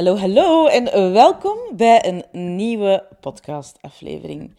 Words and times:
Hallo, 0.00 0.16
hallo 0.16 0.66
en 0.66 1.12
welkom 1.12 1.58
bij 1.76 2.06
een 2.06 2.56
nieuwe 2.56 3.06
podcastaflevering. 3.20 4.54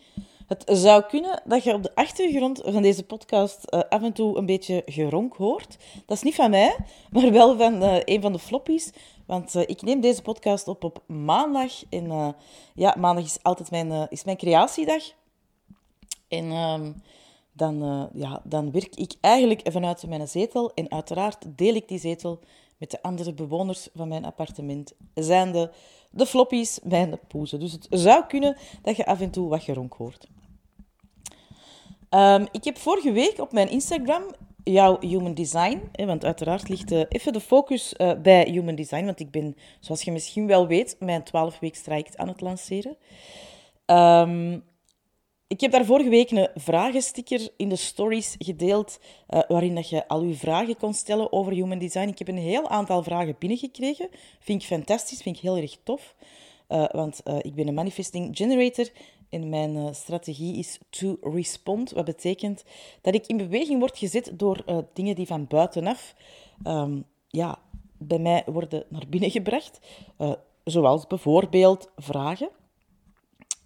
Het 0.48 0.64
zou 0.66 1.04
kunnen 1.04 1.42
dat 1.46 1.64
je 1.64 1.74
op 1.74 1.84
de 1.84 1.96
achtergrond 1.96 2.62
van 2.66 2.82
deze 2.82 3.04
podcast 3.04 3.66
uh, 3.70 3.80
af 3.90 4.02
en 4.02 4.14
toe 4.14 4.38
een 4.38 4.46
beetje 4.46 4.82
geronk 4.86 5.36
hoort. 5.36 5.78
Dat 6.06 6.18
is 6.18 6.24
niet 6.24 6.36
van 6.36 6.50
mij, 6.50 6.76
maar 7.12 7.32
wel 7.32 7.58
van 7.58 7.84
uh, 7.84 7.96
een 8.06 8.22
van 8.22 8.32
de 8.32 8.40
floppies. 8.40 8.92
Want 9.26 9.56
uh, 9.56 9.62
ik 9.66 9.82
neem 9.82 10.02
deze 10.02 10.22
podcast 10.22 10.68
op 10.68 10.84
op 10.84 11.04
maandag. 11.08 11.72
En 11.90 12.36
ja, 12.74 12.96
maandag 13.00 13.26
is 13.26 13.40
altijd 13.42 13.72
mijn, 13.72 14.08
is 14.10 14.24
mijn 14.24 14.38
creatiedag. 14.38 15.04
En 16.28 16.52
ehm, 16.52 16.92
dan, 17.54 18.10
ja, 18.14 18.42
dan 18.44 18.72
werk 18.72 18.96
ik 18.96 19.14
eigenlijk 19.22 19.62
vanuit 19.72 20.08
mijn 20.08 20.28
zetel. 20.28 20.72
En 20.74 20.92
uiteraard 20.92 21.58
deel 21.58 21.76
ik 21.76 21.88
die 21.88 22.00
zetel 22.00 22.40
met 22.82 22.92
de 22.92 23.02
andere 23.02 23.34
bewoners 23.34 23.88
van 23.94 24.08
mijn 24.08 24.26
appartement, 24.26 24.94
zijn 25.14 25.52
de, 25.52 25.70
de 26.12 26.26
floppies, 26.26 26.80
mijn 26.84 27.20
poezen. 27.28 27.60
Dus 27.60 27.72
het 27.72 27.88
zou 27.90 28.26
kunnen 28.26 28.58
dat 28.82 28.96
je 28.96 29.06
af 29.06 29.22
en 29.22 29.32
toe 29.32 29.50
wat 29.50 29.64
geronk 29.64 29.94
hoort. 29.94 30.28
Um, 32.10 32.48
ik 32.52 32.64
heb 32.64 32.78
vorige 32.78 33.12
week 33.12 33.40
op 33.40 33.52
mijn 33.52 33.70
Instagram 33.70 34.24
jouw 34.64 35.00
human 35.00 35.34
design, 35.34 35.90
hè, 35.92 36.06
want 36.06 36.26
uiteraard 36.26 36.70
ligt 36.70 36.92
uh, 36.92 37.04
even 37.10 37.34
de 37.34 37.40
focus 37.40 37.94
uh, 37.98 38.12
bij 38.22 38.50
human 38.50 38.76
design, 38.76 39.06
want 39.06 39.20
ik 39.20 39.32
ben, 39.32 39.56
zoals 39.80 40.02
je 40.02 40.12
misschien 40.12 40.48
wel 40.48 40.68
weet, 40.68 40.96
mijn 41.00 41.24
12-week 41.24 41.76
traject 41.76 42.18
aan 42.18 42.28
het 42.28 42.42
lanceren. 42.42 42.98
Um, 43.86 44.64
ik 45.52 45.62
heb 45.62 45.72
daar 45.72 45.86
vorige 45.86 46.10
week 46.10 46.32
een 46.32 46.50
vragensticker 46.56 47.50
in 47.58 47.70
de 47.70 47.76
stories 47.76 48.36
gedeeld, 48.40 49.00
uh, 49.30 49.42
waarin 49.48 49.76
dat 49.76 49.90
je 49.90 50.08
al 50.08 50.24
je 50.24 50.34
vragen 50.34 50.78
kon 50.78 50.94
stellen 50.94 51.32
over 51.32 51.54
human 51.54 51.80
design. 51.80 52.08
Ik 52.08 52.18
heb 52.18 52.28
een 52.28 52.38
heel 52.38 52.70
aantal 52.70 53.04
vragen 53.04 53.36
binnengekregen. 53.40 54.10
Vind 54.40 54.62
ik 54.62 54.68
fantastisch, 54.68 55.22
vind 55.22 55.36
ik 55.36 55.42
heel 55.42 55.58
erg 55.58 55.78
tof. 55.84 56.16
Uh, 56.70 56.86
want 56.92 57.22
uh, 57.26 57.36
ik 57.42 57.56
ben 57.56 57.68
een 57.68 57.74
manifesting 57.74 58.38
generator 58.38 58.90
en 59.30 59.50
mijn 59.50 59.96
strategie 59.96 60.58
is 60.58 60.80
to 60.90 61.18
respond. 61.22 61.92
Wat 61.92 62.06
betekent 62.06 62.64
dat 63.02 63.14
ik 63.14 63.28
in 63.28 63.38
beweging 63.38 63.80
word 63.80 63.98
gezet 63.98 64.32
door 64.34 64.86
dingen 64.94 65.16
die 65.16 65.28
van 65.28 65.48
buitenaf 65.48 66.16
um, 66.64 67.06
ja, 67.28 67.60
bij 67.98 68.20
mij 68.20 68.44
worden 68.46 68.84
naar 68.90 69.06
binnen 69.10 69.32
gebracht. 69.32 69.80
zoals 70.64 71.08
bijvoorbeeld 71.08 71.90
vragen. 71.96 72.50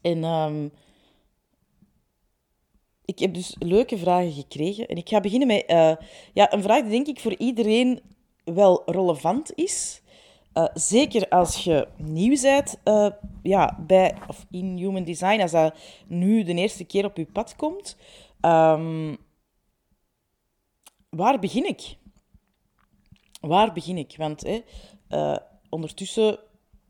En... 0.02 0.24
Um, 0.24 0.72
ik 3.06 3.20
heb 3.20 3.34
dus 3.34 3.56
leuke 3.60 3.98
vragen 3.98 4.32
gekregen. 4.32 4.88
En 4.88 4.98
ik 4.98 5.10
ga 5.10 5.20
beginnen 5.20 5.48
met 5.48 5.64
uh, 5.68 5.96
ja, 6.34 6.54
een 6.54 6.62
vraag 6.62 6.82
die 6.82 6.92
denk 6.92 7.08
ik 7.08 7.20
voor 7.20 7.36
iedereen 7.38 8.02
wel 8.44 8.82
relevant 8.86 9.54
is. 9.56 10.02
Uh, 10.54 10.66
zeker 10.74 11.30
als 11.30 11.64
je 11.64 11.88
nieuw 11.98 12.42
bent 12.42 12.78
uh, 12.84 13.10
ja, 13.44 13.80
bij, 13.88 14.18
of 14.28 14.46
in 14.52 14.78
Human 14.78 15.04
Design, 15.04 15.42
als 15.42 15.52
dat 15.52 15.76
nu 16.08 16.44
de 16.44 16.54
eerste 16.54 16.84
keer 16.84 17.06
op 17.06 17.18
je 17.18 17.26
pad 17.26 17.56
komt. 17.56 17.98
Um, 18.42 19.18
waar 21.10 21.40
begin 21.40 21.68
ik? 21.68 21.98
Waar 23.42 23.74
begin 23.74 23.98
ik? 23.98 24.14
Want 24.18 24.46
uh, 25.10 25.38
ondertussen 25.70 26.40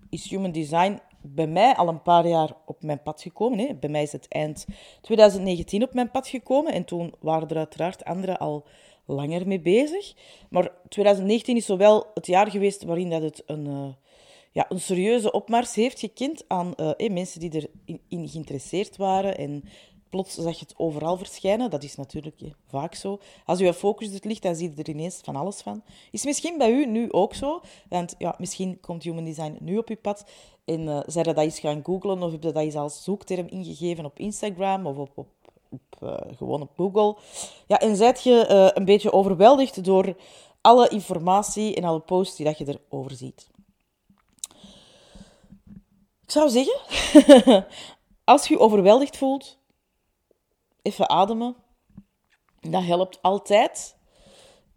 is 0.09 0.29
Human 0.29 0.51
Design 0.51 0.99
bij 1.27 1.47
mij 1.47 1.75
al 1.75 1.87
een 1.87 2.01
paar 2.01 2.27
jaar 2.27 2.55
op 2.65 2.83
mijn 2.83 3.03
pad 3.03 3.21
gekomen. 3.21 3.59
Hè. 3.59 3.73
Bij 3.73 3.89
mij 3.89 4.01
is 4.01 4.11
het 4.11 4.27
eind 4.27 4.65
2019 5.01 5.83
op 5.83 5.93
mijn 5.93 6.11
pad 6.11 6.27
gekomen. 6.27 6.73
En 6.73 6.85
toen 6.85 7.13
waren 7.19 7.49
er 7.49 7.57
uiteraard 7.57 8.05
anderen 8.05 8.37
al 8.37 8.65
langer 9.05 9.47
mee 9.47 9.59
bezig. 9.59 10.13
Maar 10.49 10.71
2019 10.89 11.55
is 11.55 11.65
zowel 11.65 12.05
het 12.13 12.27
jaar 12.27 12.51
geweest 12.51 12.83
waarin 12.83 13.09
dat 13.09 13.21
het 13.21 13.43
een, 13.45 13.65
uh, 13.65 13.87
ja, 14.51 14.65
een 14.69 14.79
serieuze 14.79 15.31
opmars 15.31 15.75
heeft 15.75 15.99
gekend 15.99 16.43
aan 16.47 16.73
uh, 16.77 17.09
mensen 17.09 17.39
die 17.39 17.53
erin 17.53 18.01
in 18.07 18.27
geïnteresseerd 18.27 18.97
waren. 18.97 19.37
En 19.37 19.63
plots 20.15 20.35
zag 20.35 20.53
je 20.59 20.65
het 20.65 20.73
overal 20.77 21.17
verschijnen. 21.17 21.69
Dat 21.69 21.83
is 21.83 21.95
natuurlijk 21.95 22.41
vaak 22.67 22.95
zo. 22.95 23.19
Als 23.45 23.59
je 23.59 23.73
focus 23.73 24.11
het 24.11 24.25
ligt, 24.25 24.41
dan 24.41 24.55
zie 24.55 24.71
je 24.75 24.83
er 24.83 24.89
ineens 24.89 25.19
van 25.23 25.35
alles 25.35 25.61
van. 25.61 25.83
Is 26.11 26.25
misschien 26.25 26.57
bij 26.57 26.71
u 26.71 26.85
nu 26.85 27.11
ook 27.11 27.33
zo? 27.33 27.61
Want 27.89 28.15
ja, 28.17 28.35
misschien 28.37 28.79
komt 28.79 29.03
Human 29.03 29.25
Design 29.25 29.57
nu 29.59 29.77
op 29.77 29.89
je 29.89 29.95
pad. 29.95 30.25
En 30.65 30.81
uh, 30.81 31.23
dat 31.23 31.37
eens 31.37 31.59
gaan 31.59 31.83
googlen 31.83 32.23
of 32.23 32.31
heb 32.31 32.43
je 32.43 32.51
dat 32.51 32.63
eens 32.63 32.75
als 32.75 33.03
zoekterm 33.03 33.47
ingegeven 33.47 34.05
op 34.05 34.19
Instagram 34.19 34.85
of 34.85 34.97
op, 34.97 35.17
op, 35.69 35.81
uh, 36.03 36.17
gewoon 36.35 36.61
op 36.61 36.71
Google. 36.75 37.15
Ja, 37.67 37.79
en 37.79 37.95
zijt 37.95 38.23
je 38.23 38.71
een 38.75 38.85
beetje 38.85 39.13
overweldigd 39.13 39.83
door 39.83 40.15
alle 40.61 40.87
informatie 40.87 41.75
en 41.75 41.83
alle 41.83 41.99
posts 41.99 42.35
die 42.35 42.45
dat 42.45 42.57
je 42.57 42.79
erover 42.89 43.15
ziet. 43.15 43.49
Ik 46.23 46.31
zou 46.31 46.49
zeggen, 46.49 46.77
als 48.23 48.47
je 48.47 48.53
je 48.53 48.59
overweldigd 48.59 49.17
voelt, 49.17 49.57
even 50.85 51.09
ademen. 51.09 51.55
Dat 52.59 52.83
helpt 52.83 53.21
altijd. 53.21 53.95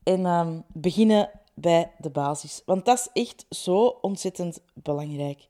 En 0.03 0.27
um, 0.27 0.65
beginnen 0.73 1.31
bij 1.55 1.93
de 1.99 2.11
basis. 2.11 2.63
Want 2.67 2.85
dat 2.85 2.99
is 2.99 3.23
echt 3.23 3.47
zo 3.51 3.87
ontzettend 3.87 4.61
belangrijk. 4.75 5.47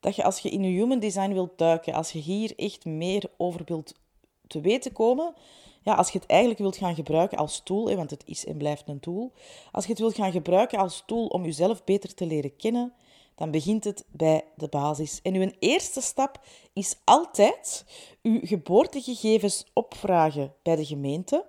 Dat 0.00 0.16
je 0.16 0.24
als 0.24 0.38
je 0.38 0.50
in 0.50 0.62
je 0.62 0.68
human 0.68 0.98
design 0.98 1.32
wilt 1.32 1.58
duiken, 1.58 1.94
als 1.94 2.12
je 2.12 2.18
hier 2.18 2.52
echt 2.56 2.84
meer 2.84 3.30
over 3.36 3.60
wilt 3.64 3.94
te 4.46 4.60
weten 4.60 4.92
komen, 4.92 5.34
ja, 5.82 5.94
als 5.94 6.10
je 6.10 6.18
het 6.18 6.28
eigenlijk 6.28 6.60
wilt 6.60 6.76
gaan 6.76 6.94
gebruiken 6.94 7.38
als 7.38 7.60
tool, 7.60 7.88
hè, 7.88 7.96
want 7.96 8.10
het 8.10 8.22
is 8.26 8.46
en 8.46 8.56
blijft 8.56 8.88
een 8.88 9.00
tool, 9.00 9.32
als 9.72 9.84
je 9.84 9.90
het 9.90 10.00
wilt 10.00 10.14
gaan 10.14 10.32
gebruiken 10.32 10.78
als 10.78 11.02
tool 11.06 11.26
om 11.26 11.44
jezelf 11.44 11.84
beter 11.84 12.14
te 12.14 12.26
leren 12.26 12.56
kennen, 12.56 12.92
dan 13.40 13.50
begint 13.50 13.84
het 13.84 14.04
bij 14.10 14.44
de 14.54 14.68
basis. 14.68 15.20
En 15.22 15.34
uw 15.34 15.50
eerste 15.58 16.00
stap 16.00 16.40
is 16.72 16.96
altijd 17.04 17.84
uw 18.22 18.40
geboortegegevens 18.42 19.64
opvragen 19.72 20.54
bij 20.62 20.76
de 20.76 20.84
gemeente. 20.84 21.46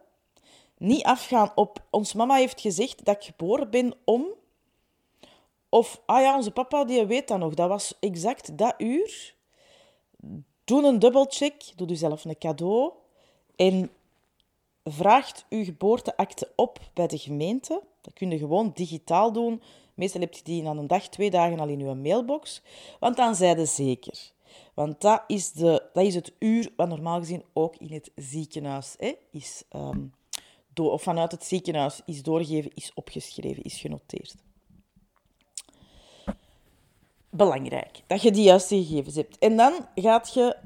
Niet 0.77 1.03
afgaan 1.03 1.51
op, 1.55 1.83
ons 1.89 2.13
mama 2.13 2.35
heeft 2.35 2.61
gezegd 2.61 3.05
dat 3.05 3.15
ik 3.15 3.23
geboren 3.23 3.69
ben 3.69 3.93
om... 4.05 4.25
Of, 5.69 6.01
ah 6.05 6.21
ja, 6.21 6.35
onze 6.35 6.51
papa 6.51 6.85
die 6.85 7.05
weet 7.05 7.27
dat 7.27 7.39
nog, 7.39 7.53
dat 7.53 7.69
was 7.69 7.97
exact 7.99 8.57
dat 8.57 8.73
uur. 8.77 9.35
Doe 10.63 10.83
een 10.83 10.99
dubbelcheck, 10.99 11.71
doe 11.75 11.87
jezelf 11.87 12.25
een 12.25 12.37
cadeau 12.37 12.91
en 13.55 13.91
vraagt 14.83 15.45
uw 15.49 15.63
geboorteakte 15.63 16.51
op 16.55 16.79
bij 16.93 17.07
de 17.07 17.17
gemeente. 17.17 17.81
Dat 18.01 18.13
kun 18.13 18.31
je 18.31 18.37
gewoon 18.37 18.71
digitaal 18.73 19.31
doen. 19.31 19.61
Meestal 19.93 20.21
heb 20.21 20.33
je 20.33 20.43
die 20.43 20.61
na 20.61 20.71
een 20.71 20.87
dag, 20.87 21.07
twee 21.07 21.29
dagen 21.29 21.59
al 21.59 21.67
in 21.67 21.79
je 21.79 21.93
mailbox. 21.93 22.61
Want 22.99 23.17
dan 23.17 23.35
zijn 23.35 23.57
ze 23.57 23.65
zeker. 23.65 24.31
Want 24.73 25.01
dat 25.01 25.23
is, 25.27 25.51
de, 25.51 25.89
dat 25.93 26.05
is 26.05 26.15
het 26.15 26.33
uur 26.39 26.73
wat 26.75 26.87
normaal 26.87 27.19
gezien 27.19 27.43
ook 27.53 27.75
in 27.75 27.93
het 27.93 28.11
ziekenhuis 28.15 28.95
hè, 28.97 29.13
is, 29.31 29.63
um, 29.75 30.13
of 30.75 31.01
vanuit 31.01 31.31
het 31.31 31.43
ziekenhuis 31.43 32.01
is 32.05 32.23
doorgegeven, 32.23 32.71
is 32.73 32.91
opgeschreven, 32.93 33.63
is 33.63 33.79
genoteerd. 33.79 34.35
Belangrijk 37.29 38.01
dat 38.07 38.21
je 38.21 38.31
die 38.31 38.43
juiste 38.43 38.75
gegevens 38.83 39.15
hebt. 39.15 39.37
En 39.37 39.57
dan 39.57 39.73
gaat 39.95 40.33
je 40.33 40.57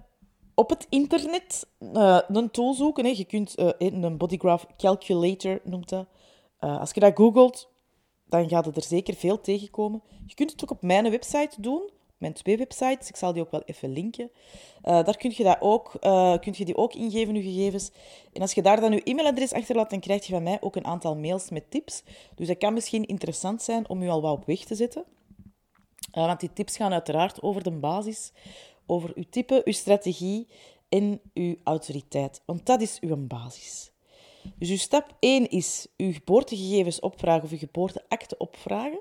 op 0.54 0.70
het 0.70 0.88
internet 0.90 1.68
uh, 1.80 2.20
een 2.28 2.52
tool 2.52 2.74
zoeken. 2.74 3.06
Hè. 3.06 3.12
Je 3.12 3.26
kunt 3.26 3.60
uh, 3.60 3.70
een 3.78 4.18
bodygraph 4.18 4.66
calculator 4.78 5.60
noemt 5.64 5.90
dat. 5.90 6.06
Uh, 6.62 6.80
als 6.80 6.92
je 6.92 7.00
dat 7.00 7.16
googelt, 7.16 7.70
dan 8.26 8.50
gaat 8.50 8.66
het 8.66 8.76
er 8.76 8.84
zeker 8.84 9.14
veel 9.14 9.42
tegenkomen. 9.42 10.02
Je 10.26 10.34
kunt 10.34 10.52
het 10.52 10.64
ook 10.64 10.72
op 10.72 10.82
mijn 10.82 11.10
website 11.10 11.62
doen, 11.62 11.90
mijn 12.18 12.34
twee 12.34 12.58
websites. 12.58 13.10
Ik 13.10 13.16
zal 13.16 13.34
die 13.34 13.42
ook 13.42 13.52
wel 13.52 13.64
even 13.66 13.90
linken. 13.90 14.32
Uh, 14.84 15.04
daar 15.04 15.18
kun 15.18 15.34
je, 15.36 15.44
dat 15.44 15.58
ook, 15.60 15.92
kun 16.42 16.54
je 16.56 16.66
die 16.66 16.78
ook 16.78 16.94
ingeven, 16.94 17.36
je 17.36 17.42
gegevens. 17.42 17.92
En 18.34 18.42
als 18.42 18.54
je 18.54 18.62
daar 18.62 18.80
dan 18.82 18.92
je 18.92 19.04
e-mailadres 19.04 19.54
achterlaat, 19.54 19.90
dan 19.90 20.00
krijg 20.00 20.26
je 20.26 20.34
van 20.34 20.44
mij 20.44 20.58
ook 20.62 20.76
een 20.76 20.86
aantal 20.86 21.16
mails 21.16 21.50
met 21.50 21.72
tips. 21.72 22.04
Dus 22.36 22.48
dat 22.48 22.58
kan 22.58 22.74
misschien 22.74 23.06
interessant 23.06 23.62
zijn 23.62 23.90
om 23.90 24.04
je 24.04 24.10
al 24.10 24.22
wat 24.22 24.38
op 24.38 24.46
weg 24.46 24.60
te 24.60 24.76
zetten. 24.76 25.06
Uh, 26.14 26.26
want 26.26 26.40
die 26.40 26.54
tips 26.54 26.76
gaan 26.78 26.94
uiteraard 26.94 27.42
over 27.42 27.64
de 27.64 27.72
basis, 27.72 28.32
over 28.86 29.12
uw 29.16 29.26
type, 29.30 29.62
uw 29.66 29.74
strategie 29.74 30.48
en 30.90 31.22
uw 31.34 31.56
autoriteit. 31.64 32.42
Want 32.46 32.66
dat 32.66 32.82
is 32.82 33.00
uw 33.00 33.28
basis. 33.28 33.92
Dus 34.58 34.70
uw 34.70 34.78
stap 34.78 35.16
1 35.20 35.50
is 35.50 35.88
uw 35.98 36.14
geboortegegevens 36.14 37.00
opvragen 37.00 37.44
of 37.44 37.52
uw 37.52 37.58
geboorteakte 37.58 38.38
opvragen 38.38 39.00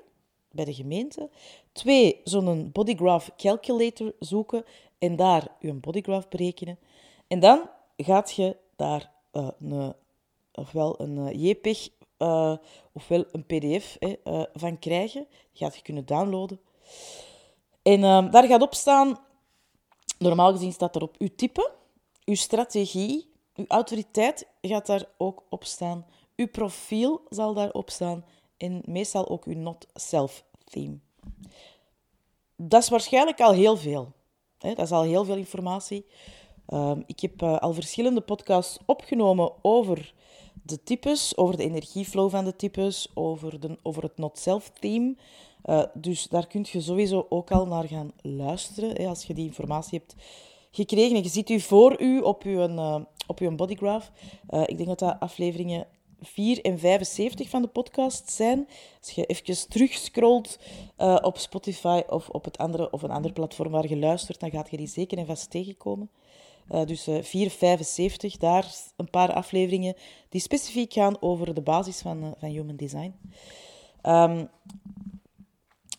bij 0.51 0.65
de 0.65 0.73
gemeente. 0.73 1.29
2. 1.71 2.21
Zo'n 2.23 2.69
bodygraph 2.71 3.29
calculator 3.37 4.13
zoeken 4.19 4.63
en 4.99 5.15
daar 5.15 5.47
uw 5.59 5.79
bodygraph 5.79 6.27
berekenen. 6.27 6.79
En 7.27 7.39
dan 7.39 7.69
gaat 7.97 8.31
je 8.31 8.57
daar 8.75 9.11
uh, 9.33 9.47
een, 9.59 9.93
ofwel 10.53 11.01
een 11.01 11.17
uh, 11.17 11.43
JPEG 11.43 11.89
uh, 12.17 12.55
ofwel 12.91 13.25
een 13.31 13.45
PDF 13.45 13.97
uh, 13.99 14.43
van 14.53 14.79
krijgen. 14.79 15.27
Die 15.51 15.63
gaat 15.63 15.75
je 15.75 15.81
kunnen 15.81 16.05
downloaden. 16.05 16.59
En 17.81 18.01
daar 18.31 18.47
gaat 18.47 18.61
op 18.61 18.73
staan, 18.73 19.19
normaal 20.19 20.51
gezien 20.51 20.71
staat 20.71 20.95
er 20.95 21.01
op 21.01 21.15
uw 21.17 21.29
type, 21.35 21.71
uw 22.25 22.35
strategie, 22.35 23.29
uw 23.55 23.65
autoriteit 23.67 24.47
gaat 24.61 24.85
daar 24.85 25.05
ook 25.17 25.43
op 25.49 25.63
staan. 25.63 26.05
Uw 26.35 26.47
profiel 26.47 27.21
zal 27.29 27.53
daarop 27.53 27.89
staan. 27.89 28.25
En 28.57 28.81
meestal 28.85 29.29
ook 29.29 29.45
uw 29.45 29.57
not-self 29.57 30.43
theme. 30.63 30.97
dat 32.55 32.81
is 32.81 32.89
waarschijnlijk 32.89 33.41
al 33.41 33.53
heel 33.53 33.77
veel. 33.77 34.11
Dat 34.57 34.79
is 34.79 34.91
al 34.91 35.03
heel 35.03 35.25
veel 35.25 35.35
informatie. 35.35 36.05
Ehm, 36.65 37.01
ik 37.05 37.19
heb 37.19 37.41
uh, 37.41 37.57
al 37.57 37.73
verschillende 37.73 38.21
podcasts 38.21 38.77
opgenomen 38.85 39.51
over 39.61 40.13
de 40.63 40.83
types, 40.83 41.37
over 41.37 41.57
de 41.57 41.63
energieflow 41.63 42.29
van 42.29 42.45
de 42.45 42.55
types, 42.55 43.11
over, 43.13 43.59
de, 43.59 43.77
over 43.83 44.03
het 44.03 44.17
not-self-theme. 44.17 45.15
Uh, 45.65 45.83
dus 45.93 46.27
daar 46.27 46.47
kun 46.47 46.65
je 46.71 46.81
sowieso 46.81 47.25
ook 47.29 47.51
al 47.51 47.65
naar 47.65 47.87
gaan 47.87 48.11
luisteren, 48.21 49.01
hè, 49.01 49.07
als 49.07 49.23
je 49.23 49.33
die 49.33 49.45
informatie 49.45 49.99
hebt 49.99 50.15
gekregen. 50.75 51.15
En 51.15 51.23
je 51.23 51.29
ziet 51.29 51.49
u 51.49 51.59
voor 51.59 52.01
u 52.01 52.19
op 52.19 52.43
uw, 52.43 52.67
uh, 52.69 52.99
op 53.27 53.39
uw 53.39 53.55
bodygraph. 53.55 54.11
Uh, 54.49 54.61
ik 54.61 54.77
denk 54.77 54.87
dat 54.87 54.99
dat 54.99 55.19
afleveringen 55.19 55.87
4 56.21 56.61
en 56.61 56.79
75 56.79 57.49
van 57.49 57.61
de 57.61 57.67
podcast 57.67 58.31
zijn. 58.31 58.67
Als 58.99 59.11
je 59.11 59.25
even 59.25 59.69
terugscrollt 59.69 60.59
uh, 60.97 61.17
op 61.21 61.37
Spotify 61.37 62.01
of 62.09 62.29
op 62.29 62.45
het 62.45 62.57
andere, 62.57 62.89
of 62.89 63.01
een 63.01 63.11
ander 63.11 63.33
platform 63.33 63.71
waar 63.71 63.89
je 63.89 63.97
luistert, 63.97 64.39
dan 64.39 64.51
gaat 64.51 64.69
je 64.69 64.77
die 64.77 64.87
zeker 64.87 65.17
en 65.17 65.25
vast 65.25 65.49
tegenkomen. 65.49 66.09
Uh, 66.71 66.85
dus 66.85 67.07
uh, 67.07 67.21
475, 67.21 68.37
daar 68.37 68.75
een 68.95 69.09
paar 69.09 69.33
afleveringen 69.33 69.95
die 70.29 70.41
specifiek 70.41 70.93
gaan 70.93 71.21
over 71.21 71.53
de 71.53 71.61
basis 71.61 72.01
van, 72.01 72.35
van 72.37 72.49
Human 72.49 72.75
Design. 72.75 73.13
Um, 74.03 74.49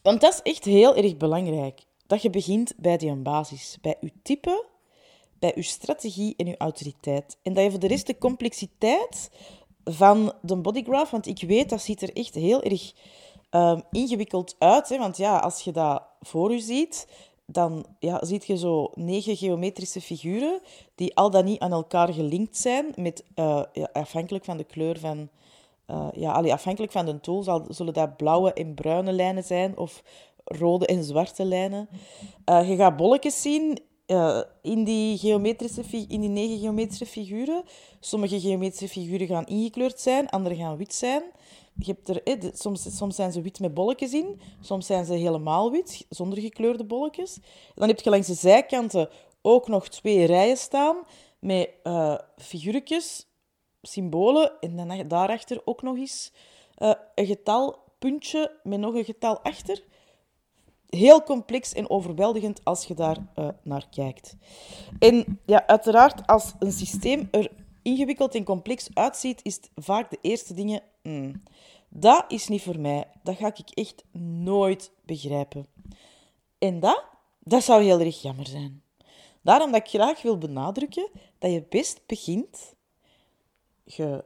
want 0.03 0.21
dat 0.21 0.33
is 0.33 0.53
echt 0.53 0.65
heel 0.65 0.97
erg 0.97 1.17
belangrijk. 1.17 1.81
Dat 2.07 2.23
je 2.23 2.31
begint 2.31 2.75
bij 2.77 2.97
die 2.97 3.15
basis. 3.15 3.79
Bij 3.81 3.97
je 4.01 4.13
type, 4.23 4.65
bij 5.39 5.53
je 5.55 5.63
strategie 5.63 6.35
en 6.37 6.47
je 6.47 6.57
autoriteit. 6.57 7.37
En 7.43 7.55
dat 7.55 7.65
je 7.65 7.71
voor 7.71 7.81
de 7.81 7.87
rest 7.87 8.07
de 8.07 8.19
complexiteit 8.19 9.31
van 9.85 10.33
de 10.43 10.57
bodygraph, 10.57 11.11
want 11.11 11.27
ik 11.27 11.41
weet, 11.41 11.71
dat 11.71 11.81
ziet 11.81 12.03
er 12.03 12.17
echt 12.17 12.35
heel 12.35 12.63
erg 12.63 12.93
um, 13.51 13.83
ingewikkeld 13.91 14.57
uit. 14.59 14.89
Hè? 14.89 14.99
Want 14.99 15.17
ja, 15.17 15.39
als 15.39 15.63
je 15.63 15.73
dat 15.73 16.03
voor 16.21 16.53
je 16.53 16.61
ziet, 16.61 17.07
dan 17.47 17.87
ja, 17.99 18.25
zie 18.25 18.43
je 18.45 18.57
zo 18.57 18.91
negen 18.95 19.37
geometrische 19.37 20.01
figuren 20.01 20.61
die 20.95 21.17
al 21.17 21.31
dan 21.31 21.45
niet 21.45 21.61
aan 21.61 21.73
elkaar 21.73 22.13
gelinkt 22.13 22.57
zijn, 22.57 22.87
met, 22.97 23.25
uh, 23.35 23.63
ja, 23.73 23.89
afhankelijk 23.93 24.45
van 24.45 24.57
de 24.57 24.65
kleur 24.65 24.99
van... 24.99 25.29
Uh, 25.91 26.09
ja, 26.13 26.33
allee, 26.33 26.53
afhankelijk 26.53 26.93
van 26.93 27.07
de 27.07 27.21
tool 27.21 27.43
zal, 27.43 27.65
zullen 27.69 27.95
dat 27.95 28.17
blauwe 28.17 28.53
en 28.53 28.75
bruine 28.75 29.13
lijnen 29.13 29.45
zijn, 29.45 29.77
of 29.77 30.03
rode 30.47 30.87
en 30.87 31.05
zwarte 31.05 31.45
lijnen. 31.45 31.89
Uh, 32.51 32.69
je 32.69 32.77
gaat 32.77 32.97
bolletjes 32.97 33.43
zien 33.43 33.79
uh, 34.07 34.41
in, 34.63 34.85
die 34.85 35.19
geometrische, 35.19 35.83
in 36.09 36.21
die 36.21 36.29
negen 36.29 36.59
geometrische 36.59 37.07
figuren. 37.07 37.63
Sommige 38.01 38.41
geometrische 38.41 38.89
figuren 38.89 39.27
gaan 39.27 39.47
ingekleurd 39.47 40.01
zijn, 40.01 40.29
andere 40.29 40.57
gaan 40.57 40.77
wit 40.77 40.95
zijn. 40.95 41.23
Je 41.79 41.93
hebt 41.93 42.09
er, 42.09 42.23
eh, 42.23 42.51
soms, 42.53 42.97
soms 42.97 43.17
zijn 43.17 43.33
ze 43.33 43.41
wit 43.41 43.61
met 43.61 43.75
bolletjes 43.75 44.13
in, 44.13 44.41
soms 44.61 44.87
zijn 44.87 45.05
ze 45.05 45.15
helemaal 45.15 45.71
wit, 45.71 46.07
zonder 46.09 46.39
gekleurde 46.39 46.85
bolletjes. 46.85 47.39
Dan 47.75 47.89
heb 47.89 48.01
je 48.01 48.11
langs 48.11 48.27
de 48.27 48.35
zijkanten 48.35 49.09
ook 49.43 49.69
nog 49.69 49.89
twee 49.89 50.25
rijen 50.25 50.57
staan 50.57 50.97
met 51.39 51.71
uh, 51.85 52.19
figuurtjes, 52.37 53.27
symbolen, 53.83 54.61
en 54.61 54.77
dan 54.77 55.09
daarachter 55.09 55.61
ook 55.65 55.83
nog 55.83 55.97
eens 55.97 56.33
een 57.15 57.27
getalpuntje 57.27 58.61
met 58.63 58.79
nog 58.79 58.95
een 58.95 59.05
getal 59.05 59.41
achter 59.41 59.85
heel 60.97 61.23
complex 61.23 61.73
en 61.73 61.91
overweldigend 61.91 62.61
als 62.65 62.85
je 62.85 62.95
daar 62.95 63.17
uh, 63.39 63.49
naar 63.63 63.87
kijkt. 63.91 64.37
En 64.99 65.41
ja, 65.47 65.67
uiteraard, 65.67 66.27
als 66.27 66.53
een 66.59 66.73
systeem 66.73 67.29
er 67.31 67.51
ingewikkeld 67.83 68.35
en 68.35 68.45
complex 68.45 68.89
uitziet, 68.95 69.41
is 69.43 69.55
het 69.55 69.71
vaak 69.75 70.11
de 70.11 70.19
eerste 70.21 70.55
dingen. 70.55 70.83
Mm, 71.03 71.43
dat 71.89 72.25
is 72.29 72.49
niet 72.49 72.63
voor 72.63 72.79
mij. 72.79 73.05
Dat 73.23 73.37
ga 73.37 73.47
ik 73.47 73.71
echt 73.71 74.05
nooit 74.21 74.91
begrijpen. 75.05 75.67
En 76.59 76.81
dat, 76.81 77.05
dat 77.39 77.65
zou 77.65 77.83
heel 77.83 78.01
erg 78.01 78.23
jammer 78.23 78.47
zijn. 78.47 78.83
Daarom 79.43 79.73
dat 79.73 79.81
ik 79.81 79.89
graag 79.89 80.23
wil 80.23 80.39
benadrukken 80.39 81.09
dat 81.39 81.53
je 81.53 81.65
best 81.69 82.01
begint. 82.07 82.75
Je 83.85 84.25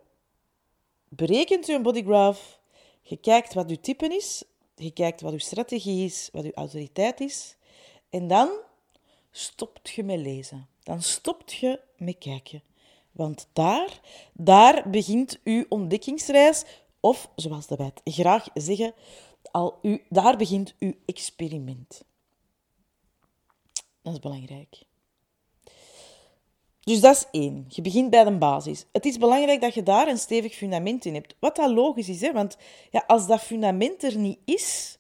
berekent 1.09 1.67
je 1.67 1.81
bodygraph. 1.81 2.59
Je 3.03 3.17
kijkt 3.17 3.55
wat 3.55 3.71
je 3.71 3.81
type 3.81 4.15
is 4.15 4.45
je 4.83 4.91
kijkt 4.91 5.21
wat 5.21 5.33
je 5.33 5.39
strategie 5.39 6.05
is, 6.05 6.29
wat 6.33 6.45
je 6.45 6.55
autoriteit 6.55 7.21
is. 7.21 7.57
En 8.11 8.29
dan 8.29 8.51
stopt 9.31 9.91
je 9.91 10.03
met 10.03 10.19
lezen. 10.19 10.69
Dan 10.83 11.03
stopt 11.03 11.53
je 11.53 11.81
met 11.97 12.19
kijken. 12.19 12.63
Want 13.13 13.49
daar, 13.53 14.01
daar 14.33 14.91
begint 14.91 15.41
uw 15.45 15.65
ontdekkingsreis. 15.69 16.65
Of, 17.01 17.31
zoals 17.37 17.67
de 17.67 17.77
wet 17.77 18.01
graag 18.05 18.49
zeggen, 18.55 18.95
al 19.51 19.79
u, 19.83 20.05
daar 20.09 20.37
begint 20.37 20.75
uw 20.79 20.95
experiment. 21.05 22.05
Dat 24.03 24.13
is 24.13 24.19
belangrijk. 24.19 24.83
Dus 26.81 27.01
dat 27.01 27.15
is 27.15 27.41
één. 27.41 27.65
Je 27.69 27.83
begint 27.83 28.11
bij 28.11 28.25
de 28.25 28.39
basis. 28.39 28.87
Het 28.93 29.05
is 29.05 29.19
belangrijk 29.19 29.61
dat 29.61 29.75
je 29.75 29.83
daar 29.83 30.09
een 30.09 30.19
stevig 30.19 30.55
fundament 30.55 31.05
in 31.05 31.15
hebt. 31.15 31.35
Wat 31.39 31.57
dat 31.57 31.71
logisch 31.71 32.09
is, 32.09 32.21
hè? 32.21 32.33
want 32.33 32.57
ja, 32.91 33.05
als 33.07 33.27
dat 33.27 33.41
fundament 33.41 34.03
er 34.03 34.17
niet 34.17 34.39
is, 34.45 34.99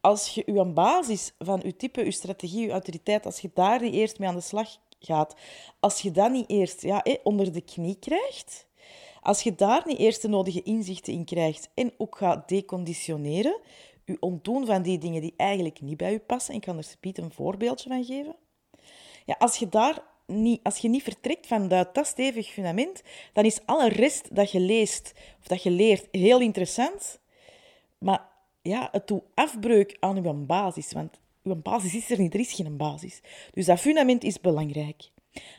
als 0.00 0.28
je 0.34 0.42
je 0.46 0.64
basis 0.64 1.32
van 1.38 1.60
je 1.64 1.76
type, 1.76 2.04
je 2.04 2.10
strategie, 2.10 2.66
je 2.66 2.70
autoriteit, 2.70 3.26
als 3.26 3.40
je 3.40 3.50
daar 3.54 3.82
niet 3.82 3.94
eerst 3.94 4.18
mee 4.18 4.28
aan 4.28 4.34
de 4.34 4.40
slag 4.40 4.76
gaat, 5.00 5.34
als 5.80 6.00
je 6.00 6.10
dat 6.10 6.30
niet 6.30 6.50
eerst 6.50 6.82
ja, 6.82 7.04
onder 7.22 7.52
de 7.52 7.60
knie 7.60 7.98
krijgt, 7.98 8.66
als 9.22 9.42
je 9.42 9.54
daar 9.54 9.82
niet 9.86 9.98
eerst 9.98 10.22
de 10.22 10.28
nodige 10.28 10.62
inzichten 10.62 11.12
in 11.12 11.24
krijgt 11.24 11.70
en 11.74 11.92
ook 11.96 12.16
gaat 12.16 12.48
deconditioneren, 12.48 13.60
je 14.04 14.16
ontdoen 14.20 14.66
van 14.66 14.82
die 14.82 14.98
dingen 14.98 15.20
die 15.20 15.34
eigenlijk 15.36 15.80
niet 15.80 15.96
bij 15.96 16.12
je 16.12 16.18
passen, 16.18 16.54
ik 16.54 16.60
kan 16.60 16.78
er 16.78 16.96
een 17.00 17.32
voorbeeldje 17.32 17.88
van 17.88 18.04
geven. 18.04 18.36
Ja, 19.24 19.34
als 19.38 19.56
je 19.56 19.68
daar 19.68 20.02
als 20.62 20.78
je 20.78 20.88
niet 20.88 21.02
vertrekt 21.02 21.46
van 21.46 21.68
dat, 21.68 21.98
stevig 22.02 22.48
fundament, 22.48 23.02
dan 23.32 23.44
is 23.44 23.60
alle 23.64 23.88
rest 23.88 24.34
dat 24.34 24.50
je 24.50 24.60
leest 24.60 25.12
of 25.40 25.46
dat 25.46 25.62
je 25.62 25.70
leert 25.70 26.08
heel 26.10 26.40
interessant. 26.40 27.20
Maar 27.98 28.28
ja, 28.62 28.88
het 28.92 29.06
doet 29.06 29.22
afbreuk 29.34 29.96
aan 30.00 30.16
uw 30.16 30.46
basis. 30.46 30.92
Want 30.92 31.20
uw 31.42 31.54
basis 31.54 31.94
is 31.94 32.10
er 32.10 32.18
niet, 32.18 32.34
er 32.34 32.40
is 32.40 32.52
geen 32.52 32.76
basis. 32.76 33.20
Dus 33.52 33.66
dat 33.66 33.80
fundament 33.80 34.24
is 34.24 34.40
belangrijk. 34.40 35.10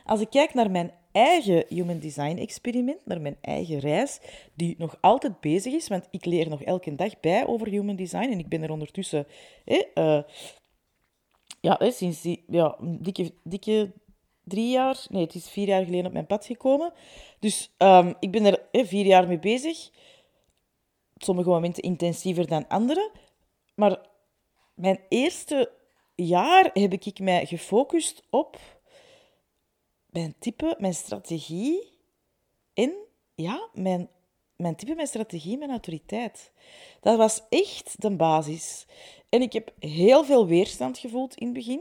Als 0.04 0.20
ik 0.20 0.30
kijk 0.30 0.54
naar 0.54 0.70
mijn 0.70 0.92
eigen 1.12 1.64
Human 1.68 1.98
Design 1.98 2.36
experiment, 2.36 3.06
naar 3.06 3.20
mijn 3.20 3.36
eigen 3.40 3.78
reis, 3.78 4.20
die 4.54 4.74
nog 4.78 4.98
altijd 5.00 5.40
bezig 5.40 5.72
is, 5.72 5.88
want 5.88 6.08
ik 6.10 6.24
leer 6.24 6.48
nog 6.48 6.62
elke 6.62 6.94
dag 6.94 7.20
bij 7.20 7.46
over 7.46 7.68
Human 7.68 7.96
Design 7.96 8.30
en 8.30 8.38
ik 8.38 8.48
ben 8.48 8.62
er 8.62 8.70
ondertussen 8.70 9.26
uh, 9.94 10.22
ja, 11.60 11.90
sinds 11.90 12.20
die 12.22 12.44
ja, 12.46 12.76
dikke, 12.80 13.32
dikke 13.42 13.92
drie 14.44 14.70
jaar, 14.70 15.04
nee, 15.08 15.22
het 15.22 15.34
is 15.34 15.48
vier 15.48 15.66
jaar 15.66 15.84
geleden 15.84 16.06
op 16.06 16.12
mijn 16.12 16.26
pad 16.26 16.46
gekomen. 16.46 16.92
Dus 17.38 17.74
um, 17.78 18.14
ik 18.20 18.30
ben 18.30 18.44
er 18.44 18.86
vier 18.86 19.06
jaar 19.06 19.28
mee 19.28 19.38
bezig. 19.38 19.90
Sommige 21.16 21.48
momenten 21.48 21.82
intensiever 21.82 22.46
dan 22.46 22.68
andere. 22.68 23.10
Maar 23.74 24.08
mijn 24.74 25.00
eerste 25.08 25.72
jaar 26.14 26.70
heb 26.72 26.92
ik 26.92 27.18
mij 27.18 27.46
gefocust 27.46 28.22
op 28.30 28.58
mijn 30.06 30.34
type, 30.38 30.76
mijn 30.78 30.94
strategie 30.94 31.98
en 32.74 32.94
ja, 33.34 33.68
mijn, 33.72 34.08
mijn 34.56 34.76
type, 34.76 34.94
mijn 34.94 35.06
strategie, 35.06 35.58
mijn 35.58 35.70
autoriteit. 35.70 36.52
Dat 37.00 37.16
was 37.16 37.42
echt 37.48 37.94
de 37.98 38.16
basis. 38.16 38.86
En 39.28 39.42
ik 39.42 39.52
heb 39.52 39.72
heel 39.78 40.24
veel 40.24 40.46
weerstand 40.46 40.98
gevoeld 40.98 41.34
in 41.34 41.46
het 41.46 41.54
begin. 41.54 41.80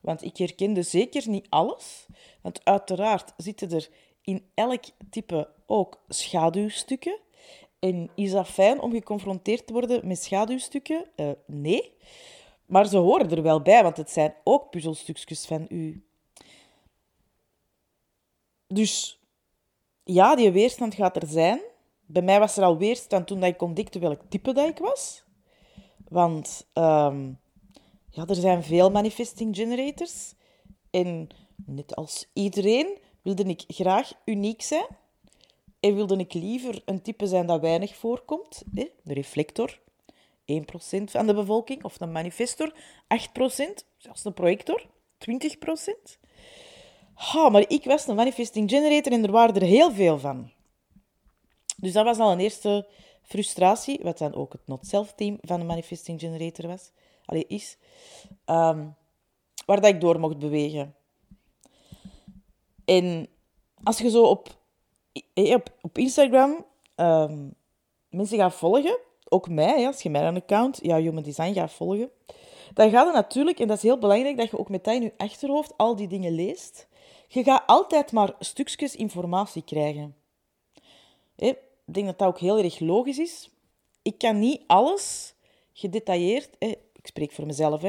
Want 0.00 0.22
ik 0.22 0.36
herkende 0.36 0.82
zeker 0.82 1.28
niet 1.28 1.46
alles. 1.48 2.06
Want 2.40 2.64
uiteraard 2.64 3.32
zitten 3.36 3.70
er 3.70 3.88
in 4.22 4.50
elk 4.54 4.84
type 5.10 5.48
ook 5.66 6.02
schaduwstukken. 6.08 7.18
En 7.78 8.10
is 8.14 8.30
dat 8.30 8.48
fijn 8.48 8.80
om 8.80 8.92
geconfronteerd 8.92 9.66
te 9.66 9.72
worden 9.72 10.06
met 10.06 10.22
schaduwstukken? 10.22 11.04
Uh, 11.16 11.30
nee. 11.46 11.92
Maar 12.66 12.86
ze 12.86 12.96
horen 12.96 13.30
er 13.30 13.42
wel 13.42 13.62
bij, 13.62 13.82
want 13.82 13.96
het 13.96 14.10
zijn 14.10 14.34
ook 14.44 14.70
puzzelstukjes 14.70 15.46
van 15.46 15.66
u. 15.68 16.04
Dus 18.66 19.20
ja, 20.04 20.34
die 20.34 20.50
weerstand 20.50 20.94
gaat 20.94 21.16
er 21.16 21.28
zijn. 21.28 21.60
Bij 22.06 22.22
mij 22.22 22.38
was 22.38 22.56
er 22.56 22.64
al 22.64 22.78
weerstand 22.78 23.26
toen 23.26 23.44
ik 23.44 23.62
ontdekte 23.62 23.98
welk 23.98 24.20
type 24.28 24.52
dat 24.52 24.68
ik 24.68 24.78
was. 24.78 25.24
Want 26.08 26.66
um, 26.74 27.39
ja, 28.10 28.26
er 28.26 28.34
zijn 28.34 28.62
veel 28.62 28.90
manifesting 28.90 29.56
generators. 29.56 30.34
En 30.90 31.28
net 31.66 31.96
als 31.96 32.30
iedereen 32.32 32.98
wilde 33.22 33.44
ik 33.44 33.64
graag 33.66 34.12
uniek 34.24 34.62
zijn. 34.62 34.86
En 35.80 35.94
wilde 35.94 36.16
ik 36.16 36.32
liever 36.32 36.82
een 36.84 37.02
type 37.02 37.26
zijn 37.26 37.46
dat 37.46 37.60
weinig 37.60 37.96
voorkomt. 37.96 38.62
De 38.72 38.90
reflector, 39.04 39.80
1% 40.52 40.62
van 41.04 41.26
de 41.26 41.34
bevolking. 41.34 41.84
Of 41.84 42.00
een 42.00 42.12
manifestor, 42.12 42.74
8%. 42.74 42.76
Zelfs 43.96 44.24
een 44.24 44.34
projector, 44.34 44.86
20%. 45.18 46.18
Ha, 47.14 47.48
maar 47.48 47.64
ik 47.68 47.84
was 47.84 48.06
een 48.06 48.14
manifesting 48.14 48.70
generator 48.70 49.12
en 49.12 49.22
er 49.22 49.30
waren 49.30 49.54
er 49.54 49.62
heel 49.62 49.92
veel 49.92 50.18
van. 50.18 50.50
Dus 51.76 51.92
dat 51.92 52.04
was 52.04 52.18
al 52.18 52.32
een 52.32 52.40
eerste 52.40 52.88
frustratie, 53.22 54.00
wat 54.02 54.18
dan 54.18 54.34
ook 54.34 54.52
het 54.52 54.66
not-self-team 54.66 55.38
van 55.40 55.60
een 55.60 55.66
manifesting 55.66 56.20
generator 56.20 56.66
was 56.66 56.90
allee, 57.30 57.44
is, 57.46 57.76
ehm, 58.44 58.88
waar 59.66 59.80
dat 59.80 59.94
ik 59.94 60.00
door 60.00 60.20
mocht 60.20 60.38
bewegen. 60.38 60.94
En 62.84 63.28
als 63.82 63.98
je 63.98 64.10
zo 64.10 64.22
op, 64.22 64.48
eh, 65.34 65.56
op, 65.82 65.98
Instagram 65.98 66.66
ehm, 66.94 67.48
mensen 68.08 68.38
gaat 68.38 68.54
volgen, 68.54 68.98
ook 69.28 69.48
mij, 69.48 69.86
als 69.86 70.02
je 70.02 70.10
mijn 70.10 70.36
account, 70.36 70.78
ja, 70.82 70.96
Human 70.96 71.22
Design 71.22 71.52
gaat 71.52 71.72
volgen, 71.72 72.10
dan 72.74 72.90
gaat 72.90 73.06
het 73.06 73.14
natuurlijk, 73.14 73.58
en 73.60 73.68
dat 73.68 73.76
is 73.76 73.82
heel 73.82 73.98
belangrijk, 73.98 74.36
dat 74.36 74.50
je 74.50 74.58
ook 74.58 74.68
meteen 74.68 74.94
in 74.94 75.02
je 75.02 75.12
achterhoofd 75.16 75.76
al 75.76 75.96
die 75.96 76.08
dingen 76.08 76.32
leest. 76.32 76.88
Je 77.28 77.42
gaat 77.42 77.62
altijd 77.66 78.12
maar 78.12 78.34
stukjes 78.38 78.96
informatie 78.96 79.62
krijgen. 79.62 80.16
Ik 81.36 81.58
denk 81.84 82.06
dat 82.06 82.18
dat 82.18 82.28
ook 82.28 82.38
heel 82.38 82.58
erg 82.58 82.80
logisch 82.80 83.18
is. 83.18 83.50
Ik 84.02 84.18
kan 84.18 84.38
niet 84.38 84.62
alles 84.66 85.34
gedetailleerd, 85.72 86.50
ik 87.00 87.06
spreek 87.06 87.32
voor 87.32 87.46
mezelf, 87.46 87.82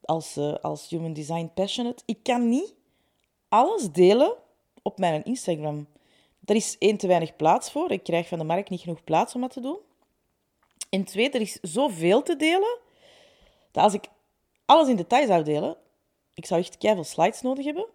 als, 0.00 0.36
eh, 0.36 0.54
als 0.54 0.88
human 0.88 1.12
design 1.12 1.50
passionate, 1.54 2.02
ik 2.06 2.22
kan 2.22 2.48
niet 2.48 2.74
alles 3.48 3.90
delen 3.90 4.34
op 4.82 4.98
mijn 4.98 5.24
Instagram. 5.24 5.86
Er 6.44 6.54
is 6.54 6.76
één 6.78 6.96
te 6.96 7.06
weinig 7.06 7.36
plaats 7.36 7.70
voor. 7.70 7.90
Ik 7.90 8.02
krijg 8.02 8.28
van 8.28 8.38
de 8.38 8.44
markt 8.44 8.70
niet 8.70 8.80
genoeg 8.80 9.04
plaats 9.04 9.34
om 9.34 9.40
dat 9.40 9.52
te 9.52 9.60
doen. 9.60 9.78
En 10.90 11.04
twee, 11.04 11.30
er 11.30 11.40
is 11.40 11.58
zoveel 11.62 12.22
te 12.22 12.36
delen, 12.36 12.78
dat 13.70 13.84
als 13.84 13.94
ik 13.94 14.08
alles 14.64 14.88
in 14.88 14.96
detail 14.96 15.26
zou 15.26 15.42
delen, 15.42 15.76
ik 16.34 16.46
zou 16.46 16.60
echt 16.60 16.78
keihard 16.78 17.06
slides 17.06 17.40
nodig 17.40 17.64
hebben. 17.64 17.86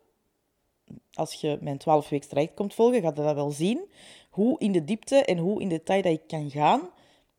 Als 1.13 1.33
je 1.33 1.57
mijn 1.61 1.77
12 1.77 2.09
weken 2.09 2.29
traject 2.29 2.53
komt 2.53 2.73
volgen, 2.73 3.01
gaat 3.01 3.17
je 3.17 3.23
dat 3.23 3.35
wel 3.35 3.51
zien. 3.51 3.91
Hoe 4.29 4.59
in 4.59 4.71
de 4.71 4.83
diepte 4.83 5.15
en 5.15 5.37
hoe 5.37 5.61
in 5.61 5.69
detail 5.69 6.01
dat 6.01 6.11
ik 6.11 6.27
kan 6.27 6.49
gaan. 6.49 6.89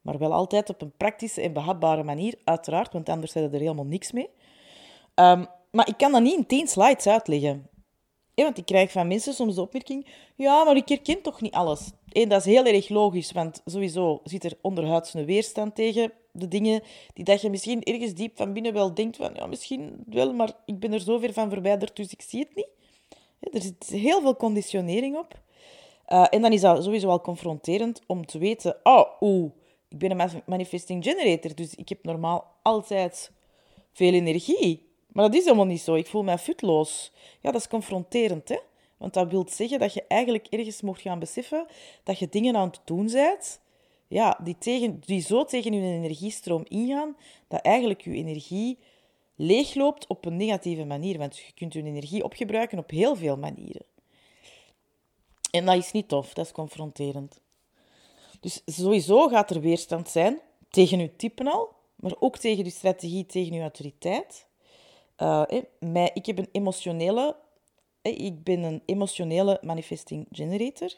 Maar 0.08 0.18
wel 0.18 0.32
altijd 0.32 0.70
op 0.70 0.82
een 0.82 0.96
praktische 0.96 1.40
en 1.40 1.52
behapbare 1.52 2.02
manier, 2.02 2.34
uiteraard, 2.44 2.92
want 2.92 3.08
anders 3.08 3.32
zit 3.32 3.52
er 3.52 3.60
helemaal 3.60 3.84
niks 3.84 4.12
mee. 4.12 4.30
Um, 5.14 5.46
maar 5.70 5.88
ik 5.88 5.96
kan 5.96 6.12
dat 6.12 6.22
niet 6.22 6.36
in 6.36 6.46
10 6.46 6.68
slides 6.68 7.06
uitleggen. 7.06 7.68
Ja, 8.34 8.44
want 8.44 8.58
ik 8.58 8.64
krijg 8.64 8.90
van 8.92 9.08
mensen 9.08 9.34
soms 9.34 9.54
de 9.54 9.60
opmerking: 9.60 10.06
ja, 10.36 10.64
maar 10.64 10.76
ik 10.76 10.88
herken 10.88 11.22
toch 11.22 11.40
niet 11.40 11.52
alles. 11.52 11.90
En 12.12 12.28
dat 12.28 12.40
is 12.40 12.52
heel 12.52 12.64
erg 12.64 12.88
logisch, 12.88 13.32
want 13.32 13.62
sowieso 13.64 14.20
zit 14.24 14.44
er 14.44 14.58
onderhuids 14.60 15.14
een 15.14 15.24
weerstand 15.24 15.74
tegen 15.74 16.12
de 16.32 16.48
dingen 16.48 16.82
die 17.14 17.24
dat 17.24 17.40
je 17.40 17.50
misschien 17.50 17.82
ergens 17.82 18.14
diep 18.14 18.36
van 18.36 18.52
binnen 18.52 18.72
wel 18.72 18.94
denkt 18.94 19.16
van 19.16 19.34
ja, 19.34 19.46
misschien 19.46 20.04
wel, 20.06 20.32
maar 20.32 20.52
ik 20.64 20.80
ben 20.80 20.92
er 20.92 21.00
zo 21.00 21.20
van 21.20 21.50
verwijderd, 21.50 21.96
dus 21.96 22.12
ik 22.12 22.22
zie 22.22 22.40
het 22.40 22.54
niet. 22.54 22.68
er 23.54 23.62
zit 23.62 23.86
heel 23.86 24.20
veel 24.20 24.36
conditionering 24.36 25.16
op. 25.16 25.40
Uh, 26.08 26.26
en 26.30 26.42
dan 26.42 26.52
is 26.52 26.60
dat 26.60 26.84
sowieso 26.84 27.06
wel 27.06 27.20
confronterend 27.20 28.00
om 28.06 28.26
te 28.26 28.38
weten, 28.38 28.76
oh, 28.82 29.04
oeh, 29.20 29.50
ik 29.88 29.98
ben 29.98 30.20
een 30.20 30.42
manifesting 30.46 31.04
generator, 31.04 31.54
dus 31.54 31.74
ik 31.74 31.88
heb 31.88 32.04
normaal 32.04 32.54
altijd 32.62 33.32
veel 33.92 34.12
energie. 34.12 34.86
Maar 35.12 35.24
dat 35.24 35.34
is 35.34 35.44
helemaal 35.44 35.66
niet 35.66 35.80
zo. 35.80 35.94
Ik 35.94 36.06
voel 36.06 36.22
mij 36.22 36.38
futloos. 36.38 37.12
Ja, 37.40 37.50
dat 37.50 37.60
is 37.60 37.68
confronterend, 37.68 38.48
hè? 38.48 38.58
Want 38.96 39.14
dat 39.14 39.30
wil 39.30 39.46
zeggen 39.48 39.78
dat 39.78 39.94
je 39.94 40.04
eigenlijk 40.08 40.46
ergens 40.46 40.80
mocht 40.80 41.00
gaan 41.00 41.18
beseffen 41.18 41.66
dat 42.02 42.18
je 42.18 42.28
dingen 42.28 42.56
aan 42.56 42.68
het 42.68 42.80
doen 42.84 43.10
bent 43.12 43.60
ja, 44.08 44.38
die, 44.42 44.58
tegen, 44.58 45.00
die 45.04 45.20
zo 45.20 45.44
tegen 45.44 45.72
je 45.72 45.82
energiestroom 45.82 46.64
ingaan, 46.68 47.16
dat 47.48 47.60
eigenlijk 47.60 48.00
je 48.00 48.10
energie 48.10 48.78
leegloopt 49.36 50.06
op 50.06 50.24
een 50.24 50.36
negatieve 50.36 50.84
manier. 50.84 51.18
Want 51.18 51.36
je 51.38 51.52
kunt 51.54 51.72
je 51.72 51.82
energie 51.82 52.24
opgebruiken 52.24 52.78
op 52.78 52.90
heel 52.90 53.16
veel 53.16 53.36
manieren. 53.36 53.86
En 55.50 55.64
dat 55.64 55.76
is 55.76 55.92
niet 55.92 56.08
tof, 56.08 56.34
dat 56.34 56.46
is 56.46 56.52
confronterend. 56.52 57.40
Dus 58.40 58.62
sowieso 58.66 59.28
gaat 59.28 59.50
er 59.50 59.60
weerstand 59.60 60.08
zijn 60.08 60.40
tegen 60.70 60.98
je 60.98 61.16
typen 61.16 61.46
al, 61.46 61.68
maar 61.96 62.14
ook 62.18 62.36
tegen 62.36 62.64
je 62.64 62.70
strategie, 62.70 63.26
tegen 63.26 63.54
je 63.54 63.60
autoriteit. 63.60 64.46
Uh, 65.18 65.42
mij, 65.78 66.10
ik 66.14 66.26
heb 66.26 66.38
een 66.38 66.48
emotionele, 66.52 67.36
ik 68.02 68.44
ben 68.44 68.62
een 68.62 68.82
emotionele 68.84 69.58
manifesting 69.62 70.26
generator. 70.30 70.92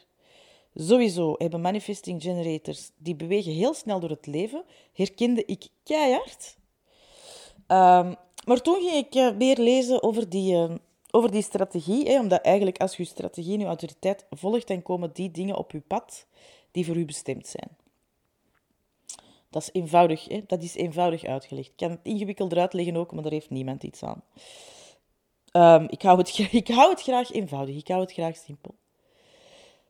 Sowieso 0.75 1.35
hebben 1.37 1.61
manifesting 1.61 2.21
generators, 2.21 2.89
die 2.97 3.15
bewegen 3.15 3.51
heel 3.51 3.73
snel 3.73 3.99
door 3.99 4.09
het 4.09 4.25
leven, 4.25 4.63
herkende 4.93 5.45
ik 5.45 5.67
keihard. 5.83 6.57
Um, 7.67 8.15
maar 8.45 8.61
toen 8.61 8.81
ging 8.81 9.05
ik 9.05 9.15
uh, 9.15 9.35
meer 9.35 9.57
lezen 9.57 10.03
over 10.03 10.29
die, 10.29 10.53
uh, 10.53 10.75
over 11.11 11.31
die 11.31 11.41
strategie, 11.41 12.09
hè, 12.09 12.19
omdat 12.19 12.41
eigenlijk 12.41 12.77
als 12.77 12.97
je 12.97 13.05
strategie 13.05 13.53
en 13.53 13.59
je 13.59 13.65
autoriteit 13.65 14.25
volgt, 14.29 14.67
dan 14.67 14.81
komen 14.81 15.09
die 15.13 15.31
dingen 15.31 15.57
op 15.57 15.71
je 15.71 15.79
pad 15.79 16.25
die 16.71 16.85
voor 16.85 16.95
u 16.95 17.05
bestemd 17.05 17.47
zijn. 17.47 17.69
Dat 19.49 19.61
is 19.61 19.69
eenvoudig, 19.71 20.27
hè? 20.27 20.41
dat 20.47 20.63
is 20.63 20.75
eenvoudig 20.75 21.23
uitgelegd. 21.23 21.67
Ik 21.67 21.75
kan 21.75 21.89
het 21.89 21.99
ingewikkelder 22.03 22.59
uitleggen 22.59 22.95
ook, 22.95 23.13
maar 23.13 23.23
daar 23.23 23.31
heeft 23.31 23.49
niemand 23.49 23.83
iets 23.83 24.03
aan. 24.03 24.23
Um, 25.53 25.87
ik, 25.89 26.01
hou 26.01 26.17
het, 26.17 26.37
ik 26.51 26.67
hou 26.67 26.89
het 26.89 27.01
graag 27.01 27.31
eenvoudig, 27.31 27.75
ik 27.75 27.87
hou 27.87 28.01
het 28.01 28.13
graag 28.13 28.35
simpel. 28.35 28.75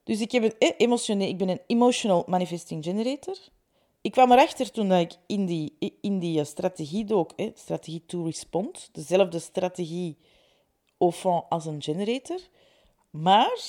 Dus 0.04 0.22
ik, 0.22 0.32
heb 0.32 0.44
een, 0.44 0.56
eh, 0.60 0.72
emotioneel, 0.78 1.28
ik 1.28 1.38
ben 1.38 1.50
een 1.50 1.62
emotional 1.68 2.24
manifesting 2.28 2.84
generator. 2.84 3.38
Ik 4.02 4.12
kwam 4.12 4.32
erachter 4.32 4.72
toen 4.72 4.92
ik 4.92 5.14
in 5.26 5.46
die, 5.46 5.78
in 6.02 6.20
die 6.20 6.40
eh, 6.40 6.46
strategie 6.46 7.06
dook, 7.06 7.32
eh, 7.36 7.50
strategie 7.56 8.06
to 8.06 8.24
respond, 8.24 8.90
dezelfde 8.92 9.40
strategie 9.40 10.18
au 10.98 11.12
fond 11.12 11.44
als 11.50 11.66
een 11.66 11.82
generator. 11.82 12.40
Maar 13.10 13.60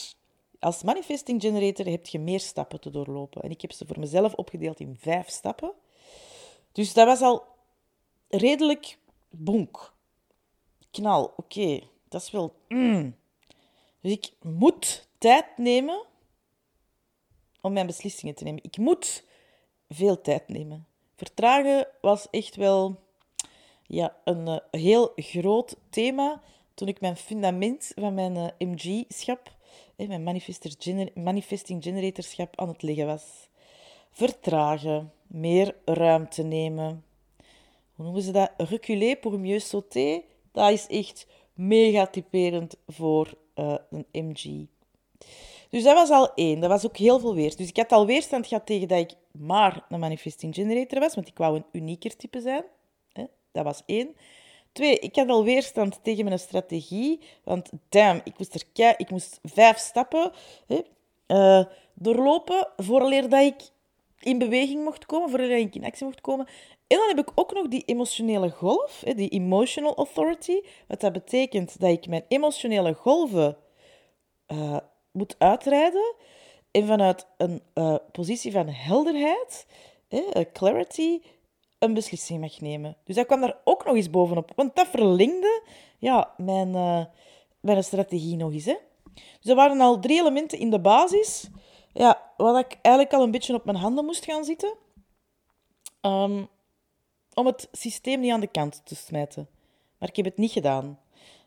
als 0.63 0.83
manifesting 0.83 1.41
generator 1.41 1.87
heb 1.87 2.07
je 2.07 2.19
meer 2.19 2.41
stappen 2.41 2.81
te 2.81 2.91
doorlopen. 2.91 3.43
En 3.43 3.51
ik 3.51 3.61
heb 3.61 3.73
ze 3.73 3.87
voor 3.87 3.99
mezelf 3.99 4.35
opgedeeld 4.35 4.81
in 4.81 4.97
vijf 5.01 5.29
stappen. 5.29 5.73
Dus 6.73 6.93
dat 6.93 7.07
was 7.07 7.21
al 7.21 7.45
redelijk 8.29 8.99
bonk. 9.31 9.93
Knal, 10.91 11.33
oké, 11.37 11.81
dat 12.09 12.23
is 12.23 12.31
wel... 12.31 12.55
Mm. 12.69 13.17
Dus 14.01 14.13
ik 14.13 14.33
moet 14.43 15.09
tijd 15.19 15.47
nemen 15.57 16.05
om 17.61 17.73
mijn 17.73 17.87
beslissingen 17.87 18.35
te 18.35 18.45
nemen. 18.45 18.63
Ik 18.63 18.77
moet 18.77 19.25
veel 19.89 20.21
tijd 20.21 20.49
nemen. 20.49 20.87
Vertragen 21.17 21.89
was 22.01 22.31
echt 22.31 22.57
wel 22.57 23.01
ja, 23.87 24.17
een 24.25 24.49
uh, 24.49 24.57
heel 24.71 25.13
groot 25.17 25.77
thema 25.91 26.43
toen 26.75 26.89
ik 26.89 27.01
mijn 27.01 27.17
fundament 27.17 27.93
van 27.97 28.15
mijn 28.15 28.37
eh, 28.37 28.47
Mijn 29.97 30.23
manifesting 31.15 31.83
generatorschap, 31.83 32.61
aan 32.61 32.69
het 32.69 32.83
leggen 32.83 33.07
was. 33.07 33.49
Vertragen, 34.11 35.13
meer 35.27 35.77
ruimte 35.85 36.43
nemen. 36.43 37.05
Hoe 37.95 38.05
noemen 38.05 38.23
ze 38.23 38.33
dat? 38.33 38.51
Reculer 38.57 39.17
pour 39.17 39.39
mieux 39.39 39.69
sauter. 39.69 40.23
Dat 40.53 40.71
is 40.71 40.87
echt 40.87 41.27
mega 41.55 42.07
typerend 42.07 42.77
voor 42.87 43.35
uh, 43.55 43.75
een 43.91 44.07
MG. 44.13 44.67
Dus 45.69 45.83
dat 45.83 45.95
was 45.95 46.11
al 46.11 46.35
één. 46.35 46.61
Dat 46.61 46.71
was 46.71 46.87
ook 46.87 46.97
heel 46.97 47.19
veel 47.21 47.35
weerstand. 47.35 47.59
Dus 47.59 47.69
ik 47.69 47.77
had 47.77 47.93
al 47.93 48.07
weerstand 48.07 48.47
gehad 48.47 48.67
tegen 48.67 48.89
dat 48.89 48.99
ik 48.99 49.15
maar 49.31 49.87
een 49.89 50.01
manifesting 50.01 50.55
generator 50.55 51.01
was, 51.01 51.15
want 51.15 51.29
ik 51.29 51.37
wou 51.37 51.57
een 51.57 51.65
unieker 51.73 52.17
type 52.17 52.41
zijn. 52.41 52.65
Dat 53.53 53.65
was 53.65 53.83
één. 53.87 54.17
Twee, 54.73 54.99
ik 54.99 55.17
had 55.17 55.29
al 55.29 55.45
weerstand 55.45 55.99
tegen 56.03 56.25
mijn 56.25 56.39
strategie, 56.39 57.21
want 57.45 57.71
damn, 57.89 58.21
ik 58.25 58.39
moest, 58.39 58.55
er 58.55 58.63
kei, 58.73 58.95
ik 58.97 59.11
moest 59.11 59.39
vijf 59.43 59.79
stappen 59.79 60.33
hè, 60.67 60.81
uh, 61.27 61.65
doorlopen 61.95 62.69
vooraleer 62.77 63.29
dat 63.29 63.41
ik 63.41 63.71
in 64.21 64.39
beweging 64.39 64.85
mocht 64.85 65.07
komen, 65.07 65.31
vooraleer 65.31 65.59
ik 65.59 65.75
in 65.75 65.85
actie 65.85 66.05
mocht 66.05 66.21
komen. 66.21 66.47
En 66.87 66.99
dan 66.99 67.09
heb 67.09 67.19
ik 67.19 67.33
ook 67.35 67.53
nog 67.53 67.69
die 67.69 67.85
emotionele 67.85 68.51
golf, 68.51 69.03
hè, 69.05 69.15
die 69.15 69.29
emotional 69.29 69.97
authority, 69.97 70.61
wat 70.87 71.01
dat 71.01 71.13
betekent 71.13 71.81
dat 71.81 71.91
ik 71.91 72.07
mijn 72.07 72.25
emotionele 72.29 72.95
golven 72.95 73.57
uh, 74.49 74.77
moet 75.13 75.35
uitrijden 75.39 76.15
en 76.71 76.87
vanuit 76.87 77.27
een 77.37 77.63
uh, 77.75 77.97
positie 78.13 78.53
van 78.53 78.69
helderheid, 78.69 79.67
eh, 80.09 80.45
clarity, 80.53 81.21
een 81.83 81.95
beslissing 81.95 82.41
mag 82.41 82.61
nemen. 82.61 82.97
Dus 83.05 83.17
dat 83.17 83.27
kwam 83.27 83.41
daar 83.41 83.57
ook 83.65 83.85
nog 83.85 83.95
eens 83.95 84.11
bovenop, 84.11 84.53
want 84.57 84.77
dat 84.77 84.87
verlengde 84.87 85.63
ja, 85.99 86.35
mijn, 86.37 86.69
uh, 86.69 87.05
mijn 87.61 87.85
strategie 87.85 88.37
nog 88.37 88.53
eens. 88.53 88.65
Hè. 88.65 88.77
Dus 89.15 89.51
er 89.51 89.55
waren 89.55 89.81
al 89.81 90.01
drie 90.01 90.21
elementen 90.21 90.59
in 90.59 90.71
de 90.71 90.81
basis, 90.81 91.49
ja, 91.93 92.31
wat 92.37 92.59
ik 92.59 92.79
eigenlijk 92.83 93.15
al 93.15 93.23
een 93.23 93.31
beetje 93.31 93.55
op 93.55 93.65
mijn 93.65 93.77
handen 93.77 94.05
moest 94.05 94.25
gaan 94.25 94.45
zitten, 94.45 94.75
um, 96.03 96.49
om 97.35 97.47
het 97.47 97.69
systeem 97.73 98.21
niet 98.21 98.33
aan 98.33 98.41
de 98.41 98.47
kant 98.47 98.81
te 98.85 98.95
smijten. 98.95 99.49
Maar 99.99 100.09
ik 100.09 100.17
heb 100.17 100.25
het 100.25 100.37
niet 100.37 100.53
gedaan. 100.53 100.99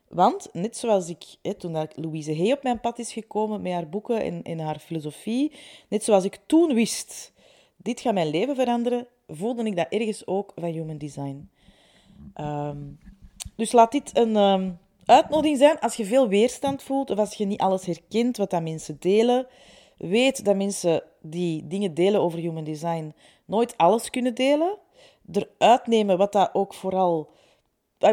Want, 0.08 0.50
net 0.54 0.78
zoals 0.78 1.10
ik, 1.10 1.24
hè, 1.42 1.54
toen 1.54 1.88
Louise 1.96 2.36
Hay 2.36 2.52
op 2.52 2.64
mijn 2.64 2.80
pad 2.80 3.00
is 3.00 3.14
gekomen 3.14 3.62
met 3.62 3.74
haar 3.74 3.90
boeken 3.90 4.22
en, 4.22 4.44
en 4.44 4.60
haar 4.60 4.80
filosofie, 4.80 5.52
net 5.88 6.04
zoals 6.04 6.24
ik 6.24 6.40
toen 6.46 6.74
wist, 6.74 7.34
dit 7.78 8.00
gaat 8.00 8.14
mijn 8.14 8.30
leven 8.30 8.56
veranderen, 8.56 9.08
voelde 9.28 9.64
ik 9.64 9.76
dat 9.76 9.88
ergens 9.90 10.28
ook 10.28 10.52
van 10.56 10.70
Human 10.70 10.98
Design. 10.98 11.50
Ehm, 12.34 12.78
dus 13.56 13.72
laat 13.72 13.92
dit 13.92 14.18
een 14.18 14.36
um, 14.36 14.78
uitnodiging 15.06 15.58
zijn 15.58 15.80
als 15.80 15.96
je 15.96 16.06
veel 16.06 16.28
weerstand 16.28 16.84
voelt 16.84 17.10
of 17.10 17.18
als 17.18 17.34
je 17.34 17.46
niet 17.46 17.60
alles 17.60 17.86
herkent 17.86 18.38
wat 18.38 18.50
dat 18.50 18.62
mensen 18.62 18.98
delen. 19.00 19.48
Weet 19.98 20.46
dat 20.46 20.56
mensen 20.56 21.04
die 21.22 21.68
dingen 21.68 21.94
delen 21.94 22.22
over 22.22 22.40
Human 22.40 22.64
Design 22.64 23.14
nooit 23.46 23.78
alles 23.78 24.10
kunnen 24.10 24.36
delen. 24.36 24.78
eruit 25.32 25.88
nemen 25.88 26.18
wat 26.18 26.32
dat 26.32 26.50
ook 26.54 26.74
vooral... 26.74 27.30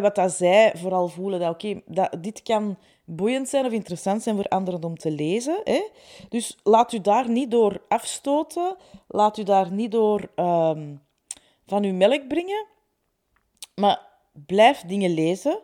Wat 0.00 0.14
dat 0.14 0.32
zij 0.32 0.72
vooral 0.74 1.08
voelen, 1.08 1.40
dat 1.40 1.50
oké, 1.50 1.80
dat 1.86 2.16
dit 2.20 2.42
kan 2.42 2.76
boeiend 3.04 3.48
zijn 3.48 3.66
of 3.66 3.72
interessant 3.72 4.22
zijn 4.22 4.36
voor 4.36 4.48
anderen 4.48 4.84
om 4.84 4.96
te 4.96 5.10
lezen. 5.10 5.60
Hè? 5.64 5.82
Dus 6.28 6.58
laat 6.62 6.92
u 6.92 7.00
daar 7.00 7.30
niet 7.30 7.50
door 7.50 7.82
afstoten. 7.88 8.76
Laat 9.08 9.38
u 9.38 9.42
daar 9.42 9.72
niet 9.72 9.90
door 9.90 10.30
ehm, 10.34 10.94
van 11.66 11.84
uw 11.84 11.92
melk 11.92 12.28
brengen. 12.28 12.66
Maar 13.74 14.00
blijf 14.46 14.80
dingen 14.80 15.10
lezen. 15.10 15.60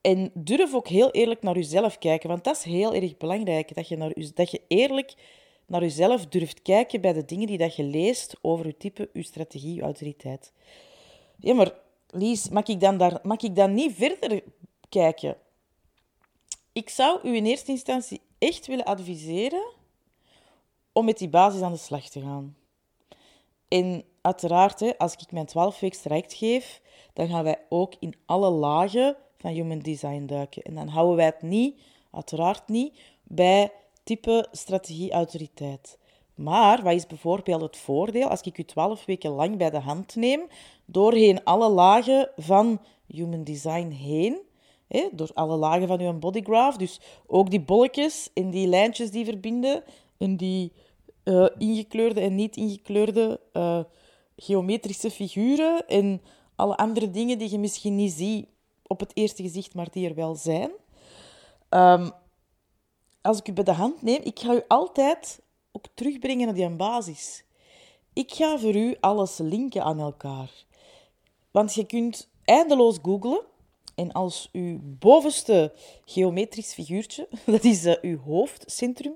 En 0.00 0.30
durf 0.34 0.74
ook 0.74 0.88
heel 0.88 1.10
eerlijk 1.10 1.42
naar 1.42 1.54
jezelf 1.54 1.98
kijken. 1.98 2.28
Want 2.28 2.44
dat 2.44 2.56
is 2.56 2.62
heel 2.62 2.94
erg 2.94 3.16
belangrijk. 3.16 3.74
Dat 3.74 3.88
je, 3.88 3.96
naar, 3.96 4.12
dat 4.34 4.50
je 4.50 4.60
eerlijk 4.68 5.14
naar 5.66 5.80
jezelf 5.80 6.26
durft 6.26 6.62
kijken 6.62 7.00
bij 7.00 7.12
de 7.12 7.24
dingen 7.24 7.46
die 7.46 7.58
dat 7.58 7.76
je 7.76 7.82
leest 7.82 8.36
over 8.40 8.66
je 8.66 8.76
type, 8.76 9.10
je 9.12 9.22
strategie, 9.22 9.74
je 9.74 9.82
autoriteit. 9.82 10.52
Ja, 11.38 11.54
maar 11.54 11.72
Lies, 12.14 12.48
mag 12.48 12.66
ik 12.66 12.80
dan, 12.80 12.96
daar, 12.96 13.18
mag 13.22 13.40
ik 13.40 13.56
dan 13.56 13.74
niet 13.74 13.94
verder 13.94 14.42
kijken? 14.88 15.36
Ik 16.72 16.88
zou 16.88 17.20
u 17.22 17.36
in 17.36 17.46
eerste 17.46 17.70
instantie 17.70 18.20
echt 18.38 18.66
willen 18.66 18.84
adviseren 18.84 19.64
om 20.92 21.04
met 21.04 21.18
die 21.18 21.28
basis 21.28 21.60
aan 21.60 21.72
de 21.72 21.78
slag 21.78 22.08
te 22.08 22.20
gaan. 22.20 22.56
En 23.68 24.04
uiteraard, 24.20 24.98
als 24.98 25.12
ik 25.12 25.32
mijn 25.32 25.46
12 25.46 25.80
weeks 25.80 26.02
traject 26.02 26.34
geef, 26.34 26.80
dan 27.12 27.28
gaan 27.28 27.44
wij 27.44 27.58
ook 27.68 27.94
in 27.98 28.14
alle 28.26 28.50
lagen 28.50 29.16
van 29.38 29.50
human 29.50 29.78
design 29.78 30.26
duiken. 30.26 30.62
En 30.62 30.74
dan 30.74 30.88
houden 30.88 31.16
wij 31.16 31.26
het 31.26 31.42
niet, 31.42 31.80
uiteraard 32.10 32.68
niet, 32.68 32.98
bij 33.22 33.72
type 34.02 34.48
strategie 34.50 35.12
autoriteit. 35.12 35.98
Maar 36.34 36.82
wat 36.82 36.94
is 36.94 37.06
bijvoorbeeld 37.06 37.60
het 37.60 37.76
voordeel 37.76 38.28
als 38.28 38.40
ik 38.40 38.58
u 38.58 38.64
12 38.64 39.04
weken 39.04 39.30
lang 39.30 39.56
bij 39.56 39.70
de 39.70 39.78
hand 39.78 40.16
neem, 40.16 40.40
doorheen 40.92 41.44
alle 41.44 41.68
lagen 41.68 42.30
van 42.36 42.80
human 43.06 43.44
design 43.44 43.88
heen, 43.88 44.38
hè, 44.88 45.08
door 45.12 45.30
alle 45.34 45.56
lagen 45.56 45.88
van 45.88 46.00
uw 46.00 46.18
bodygraph, 46.18 46.76
dus 46.76 47.00
ook 47.26 47.50
die 47.50 47.60
bolletjes 47.60 48.30
en 48.34 48.50
die 48.50 48.66
lijntjes 48.66 49.10
die 49.10 49.24
verbinden, 49.24 49.84
en 50.18 50.36
die 50.36 50.72
uh, 51.24 51.48
ingekleurde 51.58 52.20
en 52.20 52.34
niet 52.34 52.56
ingekleurde 52.56 53.40
uh, 53.52 53.80
geometrische 54.36 55.10
figuren 55.10 55.86
en 55.86 56.22
alle 56.56 56.76
andere 56.76 57.10
dingen 57.10 57.38
die 57.38 57.50
je 57.50 57.58
misschien 57.58 57.94
niet 57.94 58.12
ziet 58.12 58.46
op 58.86 59.00
het 59.00 59.10
eerste 59.14 59.42
gezicht, 59.42 59.74
maar 59.74 59.88
die 59.90 60.08
er 60.08 60.14
wel 60.14 60.34
zijn. 60.34 60.70
Um, 61.70 62.12
als 63.22 63.38
ik 63.38 63.48
u 63.48 63.52
bij 63.52 63.64
de 63.64 63.72
hand 63.72 64.02
neem, 64.02 64.20
ik 64.22 64.38
ga 64.38 64.54
u 64.54 64.62
altijd 64.68 65.40
ook 65.72 65.84
terugbrengen 65.94 66.46
naar 66.46 66.54
die 66.54 66.76
basis. 66.76 67.44
Ik 68.12 68.32
ga 68.32 68.58
voor 68.58 68.74
u 68.74 68.96
alles 69.00 69.38
linken 69.38 69.84
aan 69.84 70.00
elkaar. 70.00 70.50
Want 71.52 71.74
je 71.74 71.84
kunt 71.84 72.28
eindeloos 72.44 72.98
googlen 73.02 73.40
en 73.94 74.12
als 74.12 74.48
uw 74.52 74.78
bovenste 74.82 75.72
geometrisch 76.04 76.72
figuurtje, 76.72 77.28
dat 77.46 77.64
is 77.64 77.84
uh, 77.84 77.94
uw 78.00 78.18
hoofdcentrum, 78.18 79.14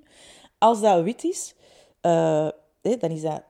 als 0.59 0.81
dat 0.81 1.03
wit 1.03 1.25
is, 1.25 1.55
uh, 2.03 2.49
dan 2.81 3.11
is 3.11 3.23
dat 3.23 3.43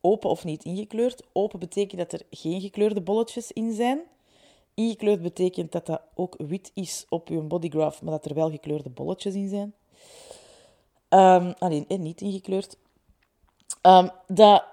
open 0.00 0.30
of 0.30 0.44
niet 0.44 0.64
ingekleurd. 0.64 1.22
Open 1.32 1.58
betekent 1.58 2.00
dat 2.00 2.12
er 2.12 2.26
geen 2.30 2.60
gekleurde 2.60 3.00
bolletjes 3.00 3.52
in 3.52 3.72
zijn. 3.72 4.00
Ingekleurd 4.74 5.22
betekent 5.22 5.72
dat 5.72 5.86
dat 5.86 6.02
ook 6.14 6.34
wit 6.38 6.70
is 6.74 7.06
op 7.08 7.28
uw 7.28 7.46
bodygraph, 7.46 8.02
maar 8.02 8.12
dat 8.12 8.24
er 8.24 8.34
wel 8.34 8.50
gekleurde 8.50 8.90
bolletjes 8.90 9.34
in 9.34 9.48
zijn. 9.48 9.74
Um, 11.08 11.54
alleen, 11.58 11.84
niet 11.88 12.20
ingekleurd. 12.20 12.76
Um, 13.82 14.10
dat, 14.26 14.64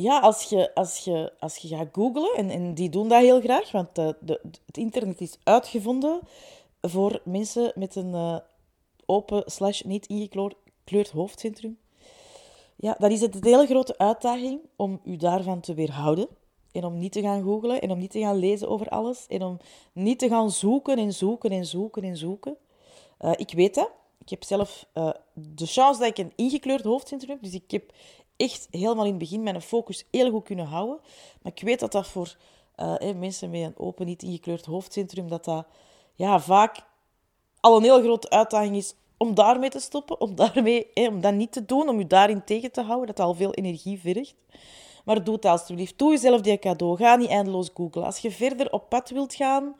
ja, 0.00 0.20
als 0.20 0.42
je, 0.42 0.74
als 0.74 0.98
je, 0.98 1.32
als 1.38 1.56
je 1.56 1.68
gaat 1.68 1.88
googlen, 1.92 2.34
en, 2.36 2.50
en 2.50 2.74
die 2.74 2.88
doen 2.88 3.08
dat 3.08 3.20
heel 3.20 3.40
graag, 3.40 3.70
want 3.70 3.94
de, 3.94 4.16
de, 4.20 4.40
het 4.66 4.76
internet 4.76 5.20
is 5.20 5.38
uitgevonden 5.42 6.20
voor 6.80 7.20
mensen 7.24 7.72
met 7.74 7.96
een 7.96 8.12
uh, 8.12 8.36
open 9.06 9.42
slash 9.46 9.80
niet 9.80 10.06
ingekleurd 10.06 11.10
hoofdcentrum. 11.10 11.78
Ja, 12.76 12.96
dan 12.98 13.10
is 13.10 13.20
het 13.20 13.34
een 13.34 13.44
hele 13.44 13.66
grote 13.66 13.98
uitdaging 13.98 14.60
om 14.76 15.00
u 15.04 15.16
daarvan 15.16 15.60
te 15.60 15.74
weerhouden. 15.74 16.28
En 16.72 16.84
om 16.84 16.98
niet 16.98 17.12
te 17.12 17.20
gaan 17.20 17.42
googlen 17.42 17.80
en 17.80 17.90
om 17.90 17.98
niet 17.98 18.10
te 18.10 18.20
gaan 18.20 18.36
lezen 18.36 18.68
over 18.68 18.88
alles. 18.88 19.26
En 19.28 19.42
om 19.42 19.58
niet 19.92 20.18
te 20.18 20.28
gaan 20.28 20.50
zoeken 20.50 20.98
en 20.98 21.12
zoeken 21.12 21.50
en 21.50 21.66
zoeken 21.66 22.02
en 22.02 22.16
zoeken. 22.16 22.56
Uh, 23.20 23.32
ik 23.36 23.52
weet 23.52 23.74
dat. 23.74 23.90
Ik 24.18 24.30
heb 24.30 24.44
zelf 24.44 24.86
de 25.32 25.66
chance 25.66 26.00
dat 26.00 26.08
ik 26.08 26.18
een 26.18 26.32
ingekleurd 26.36 26.84
hoofdcentrum 26.84 27.30
heb. 27.30 27.42
Dus 27.42 27.54
ik 27.54 27.70
heb 27.70 27.92
echt 28.40 28.68
helemaal 28.70 29.04
in 29.04 29.10
het 29.10 29.18
begin 29.18 29.42
mijn 29.42 29.62
focus 29.62 30.04
heel 30.10 30.30
goed 30.30 30.44
kunnen 30.44 30.66
houden. 30.66 30.98
Maar 31.42 31.52
ik 31.54 31.62
weet 31.62 31.80
dat 31.80 31.92
dat 31.92 32.06
voor 32.06 32.36
uh, 32.76 33.14
mensen 33.16 33.50
met 33.50 33.60
een 33.60 33.78
open, 33.78 34.06
niet 34.06 34.22
ingekleurd 34.22 34.64
hoofdcentrum, 34.64 35.28
dat 35.28 35.44
dat 35.44 35.66
ja, 36.14 36.40
vaak 36.40 36.84
al 37.60 37.76
een 37.76 37.82
heel 37.82 38.00
grote 38.00 38.30
uitdaging 38.30 38.76
is 38.76 38.94
om 39.16 39.34
daarmee 39.34 39.70
te 39.70 39.80
stoppen, 39.80 40.20
om, 40.20 40.34
daarmee, 40.34 40.90
om 40.94 41.20
dat 41.20 41.34
niet 41.34 41.52
te 41.52 41.64
doen, 41.64 41.88
om 41.88 41.98
je 41.98 42.06
daarin 42.06 42.44
tegen 42.44 42.72
te 42.72 42.82
houden, 42.82 43.06
dat 43.06 43.26
al 43.26 43.34
veel 43.34 43.52
energie 43.52 44.00
vergt. 44.00 44.34
Maar 45.04 45.24
doe 45.24 45.34
het 45.34 45.44
alsjeblieft. 45.44 45.98
Doe 45.98 46.10
jezelf 46.10 46.40
die 46.40 46.58
cadeau. 46.58 46.96
Ga 46.96 47.16
niet 47.16 47.28
eindeloos 47.28 47.70
googlen. 47.74 48.04
Als 48.04 48.18
je 48.18 48.30
verder 48.30 48.72
op 48.72 48.88
pad 48.88 49.10
wilt 49.10 49.34
gaan, 49.34 49.76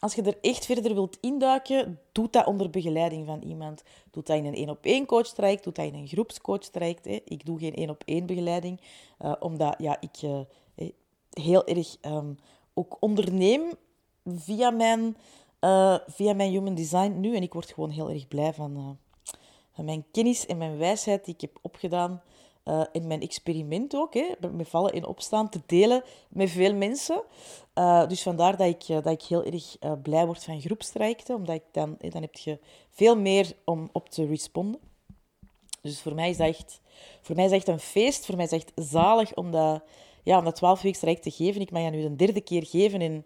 als 0.00 0.14
je 0.14 0.22
er 0.22 0.38
echt 0.40 0.66
verder 0.66 0.94
wilt 0.94 1.18
induiken, 1.20 2.00
doe 2.12 2.28
dat 2.30 2.46
onder 2.46 2.70
begeleiding 2.70 3.26
van 3.26 3.42
iemand. 3.42 3.82
Doe 4.10 4.22
dat 4.22 4.36
in 4.36 4.44
een 4.44 4.54
één-op-één 4.54 5.06
coach 5.06 5.28
traject, 5.28 5.64
doe 5.64 5.72
dat 5.72 5.84
in 5.84 5.94
een 5.94 6.08
groepscoach 6.08 6.64
traject. 6.64 7.04
Hè. 7.04 7.18
Ik 7.24 7.46
doe 7.46 7.58
geen 7.58 7.74
één-op-één 7.74 8.26
begeleiding, 8.26 8.80
uh, 9.20 9.32
omdat 9.40 9.74
ja, 9.78 10.00
ik 10.00 10.22
uh, 10.22 10.40
heel 11.30 11.66
erg 11.66 11.96
um, 12.02 12.38
ook 12.74 12.96
onderneem 13.00 13.62
via 14.24 14.70
mijn, 14.70 15.16
uh, 15.60 15.96
via 16.06 16.32
mijn 16.32 16.50
human 16.50 16.74
design 16.74 17.20
nu. 17.20 17.36
En 17.36 17.42
ik 17.42 17.52
word 17.52 17.72
gewoon 17.72 17.90
heel 17.90 18.10
erg 18.10 18.28
blij 18.28 18.52
van, 18.52 18.98
van 19.70 19.84
mijn 19.84 20.04
kennis 20.12 20.46
en 20.46 20.58
mijn 20.58 20.78
wijsheid 20.78 21.24
die 21.24 21.34
ik 21.34 21.40
heb 21.40 21.58
opgedaan 21.62 22.22
uh, 22.68 22.82
in 22.92 23.06
mijn 23.06 23.20
experiment 23.20 23.96
ook, 23.96 24.14
hè, 24.14 24.26
met 24.52 24.68
vallen 24.68 24.92
in 24.92 25.06
opstaan, 25.06 25.48
te 25.48 25.60
delen 25.66 26.02
met 26.28 26.50
veel 26.50 26.74
mensen. 26.74 27.22
Uh, 27.74 28.08
dus 28.08 28.22
vandaar 28.22 28.56
dat 28.56 28.66
ik, 28.66 28.88
uh, 28.88 28.96
dat 29.02 29.12
ik 29.12 29.22
heel 29.22 29.44
erg 29.44 29.76
blij 30.02 30.26
word 30.26 30.44
van 30.44 30.60
groepstrajecten, 30.60 31.34
omdat 31.34 31.54
ik 31.54 31.62
dan, 31.72 31.96
dan 31.98 32.22
heb 32.22 32.34
je 32.34 32.58
veel 32.90 33.16
meer 33.16 33.52
om 33.64 33.88
op 33.92 34.08
te 34.08 34.26
responden. 34.26 34.80
Dus 35.82 36.00
voor 36.00 36.14
mij 36.14 36.30
is 36.30 36.36
dat 36.36 36.46
echt, 36.46 36.80
voor 37.20 37.36
mij 37.36 37.44
is 37.44 37.50
echt 37.50 37.68
een 37.68 37.78
feest, 37.78 38.26
voor 38.26 38.36
mij 38.36 38.44
is 38.44 38.52
echt 38.52 38.72
zalig 38.74 39.34
om 39.34 39.50
dat, 39.50 39.82
ja, 40.22 40.38
om 40.38 40.44
dat 40.44 40.56
12 40.56 40.82
weken 40.82 41.00
traject 41.00 41.22
te 41.22 41.30
geven. 41.30 41.60
Ik 41.60 41.70
mag 41.70 41.82
dat 41.82 41.92
nu 41.92 42.02
de 42.02 42.16
derde 42.16 42.40
keer 42.40 42.66
geven 42.66 43.00
en 43.00 43.24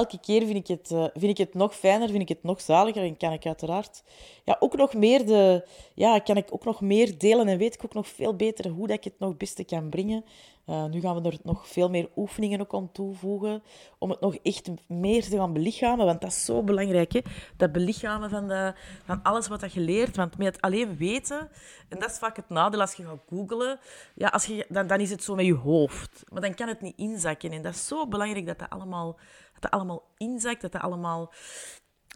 elke 0.00 0.20
keer 0.20 0.46
vind 0.46 0.56
ik, 0.56 0.66
het, 0.66 0.90
uh, 0.90 1.04
vind 1.14 1.38
ik 1.38 1.46
het 1.46 1.54
nog 1.54 1.74
fijner, 1.74 2.08
vind 2.08 2.22
ik 2.22 2.28
het 2.28 2.42
nog 2.42 2.60
zaliger. 2.60 3.02
En 3.02 3.16
kan 3.16 3.32
ik 3.32 3.46
uiteraard 3.46 4.02
ja, 4.44 4.56
ook 4.58 4.76
nog 4.76 4.94
meer 4.94 5.26
de, 5.26 5.66
ja, 5.94 6.18
kan 6.18 6.36
ik 6.36 6.48
ook 6.50 6.64
nog 6.64 6.80
meer 6.80 7.18
delen 7.18 7.48
en 7.48 7.58
weet 7.58 7.74
ik 7.74 7.84
ook 7.84 7.94
nog 7.94 8.08
veel 8.08 8.36
beter 8.36 8.70
hoe 8.70 8.86
dat 8.86 8.96
ik 8.96 9.04
het 9.04 9.18
nog 9.18 9.28
het 9.28 9.38
beste 9.38 9.64
kan 9.64 9.88
brengen. 9.88 10.24
Uh, 10.66 10.84
nu 10.84 11.00
gaan 11.00 11.22
we 11.22 11.30
er 11.30 11.38
nog 11.42 11.68
veel 11.68 11.90
meer 11.90 12.08
oefeningen 12.16 12.60
ook 12.60 12.74
aan 12.74 12.92
toevoegen, 12.92 13.62
om 13.98 14.10
het 14.10 14.20
nog 14.20 14.34
echt 14.42 14.70
meer 14.86 15.22
te 15.22 15.36
gaan 15.36 15.52
belichamen, 15.52 16.06
want 16.06 16.20
dat 16.20 16.30
is 16.30 16.44
zo 16.44 16.62
belangrijk, 16.62 17.12
hè? 17.12 17.20
dat 17.56 17.72
belichamen 17.72 18.30
van, 18.30 18.48
de, 18.48 18.74
van 19.04 19.22
alles 19.22 19.48
wat 19.48 19.72
je 19.72 19.80
leert. 19.80 20.16
Want 20.16 20.38
met 20.38 20.60
alleen 20.60 20.96
weten, 20.96 21.50
en 21.88 21.98
dat 21.98 22.10
is 22.10 22.18
vaak 22.18 22.36
het 22.36 22.48
nadeel 22.48 22.80
als 22.80 22.94
je 22.94 23.04
gaat 23.04 23.22
googlen, 23.28 23.78
ja, 24.14 24.28
als 24.28 24.46
je, 24.46 24.66
dan, 24.68 24.86
dan 24.86 25.00
is 25.00 25.10
het 25.10 25.22
zo 25.22 25.34
met 25.34 25.46
je 25.46 25.54
hoofd, 25.54 26.24
maar 26.28 26.40
dan 26.40 26.54
kan 26.54 26.68
het 26.68 26.80
niet 26.80 26.96
inzakken. 26.96 27.52
En 27.52 27.62
dat 27.62 27.74
is 27.74 27.86
zo 27.86 28.08
belangrijk 28.08 28.46
dat 28.46 28.58
dat 28.58 28.70
allemaal 28.70 29.18
dat 29.62 29.70
allemaal 29.70 30.08
inzakt, 30.16 30.60
dat 30.60 30.72
dat 30.72 30.82
allemaal... 30.82 31.32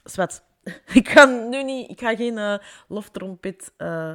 Zwet. 0.05 0.43
Ik 0.93 1.09
ga 1.09 1.25
nu 1.25 1.63
niet... 1.63 1.91
Ik 1.91 2.01
ga 2.01 2.17
geen 2.17 2.37
uh, 2.37 2.59
loftrompet... 2.89 3.73
Uh, 3.79 4.13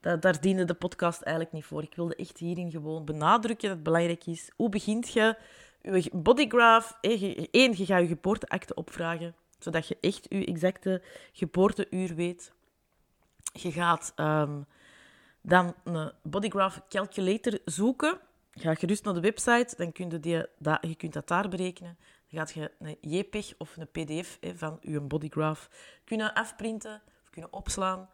daar 0.00 0.40
diende 0.40 0.64
de 0.64 0.74
podcast 0.74 1.22
eigenlijk 1.22 1.54
niet 1.54 1.64
voor. 1.64 1.82
Ik 1.82 1.94
wilde 1.94 2.16
echt 2.16 2.38
hierin 2.38 2.70
gewoon 2.70 3.04
benadrukken 3.04 3.68
dat 3.68 3.76
het 3.76 3.82
belangrijk 3.86 4.26
is. 4.26 4.50
Hoe 4.56 4.68
begint 4.68 5.12
je 5.12 5.36
je 5.82 6.10
bodygraph? 6.12 6.98
Eén, 7.00 7.76
je 7.76 7.84
gaat 7.84 8.00
je 8.00 8.06
geboorteakte 8.06 8.74
opvragen, 8.74 9.34
zodat 9.58 9.88
je 9.88 9.96
echt 10.00 10.26
je 10.28 10.44
exacte 10.44 11.02
geboorteuur 11.32 12.14
weet. 12.14 12.52
Je 13.52 13.72
gaat 13.72 14.12
um, 14.16 14.66
dan 15.40 15.74
een 15.84 16.12
bodygraph 16.22 16.78
calculator 16.88 17.58
zoeken. 17.64 18.18
Ga 18.50 18.74
gerust 18.74 19.04
naar 19.04 19.14
de 19.14 19.20
website, 19.20 19.74
dan 19.76 19.92
kun 19.92 20.10
je, 20.10 20.20
die, 20.20 20.44
je 20.80 20.94
kunt 20.96 21.12
dat 21.12 21.28
daar 21.28 21.48
berekenen. 21.48 21.98
Dan 22.30 22.40
gaat 22.40 22.52
je 22.52 22.72
een 22.78 22.96
JPEG 23.00 23.54
of 23.58 23.76
een 23.76 23.90
PDF 23.90 24.36
hè, 24.40 24.56
van 24.56 24.78
je 24.80 25.00
bodygraph 25.00 25.68
kunnen 26.04 26.34
afprinten 26.34 27.02
of 27.22 27.30
kunnen 27.30 27.52
opslaan. 27.52 28.10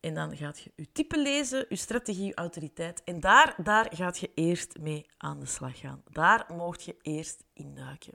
En 0.00 0.14
dan 0.14 0.36
gaat 0.36 0.60
je 0.60 0.72
je 0.76 0.92
type 0.92 1.18
lezen, 1.18 1.66
je 1.68 1.76
strategie, 1.76 2.26
je 2.26 2.34
autoriteit. 2.34 3.04
En 3.04 3.20
daar, 3.20 3.54
daar 3.62 3.86
gaat 3.94 4.18
je 4.18 4.30
eerst 4.34 4.78
mee 4.78 5.06
aan 5.16 5.40
de 5.40 5.46
slag 5.46 5.78
gaan. 5.78 6.02
Daar 6.10 6.46
mocht 6.54 6.82
je 6.82 6.96
eerst 7.02 7.44
induiken. 7.52 8.14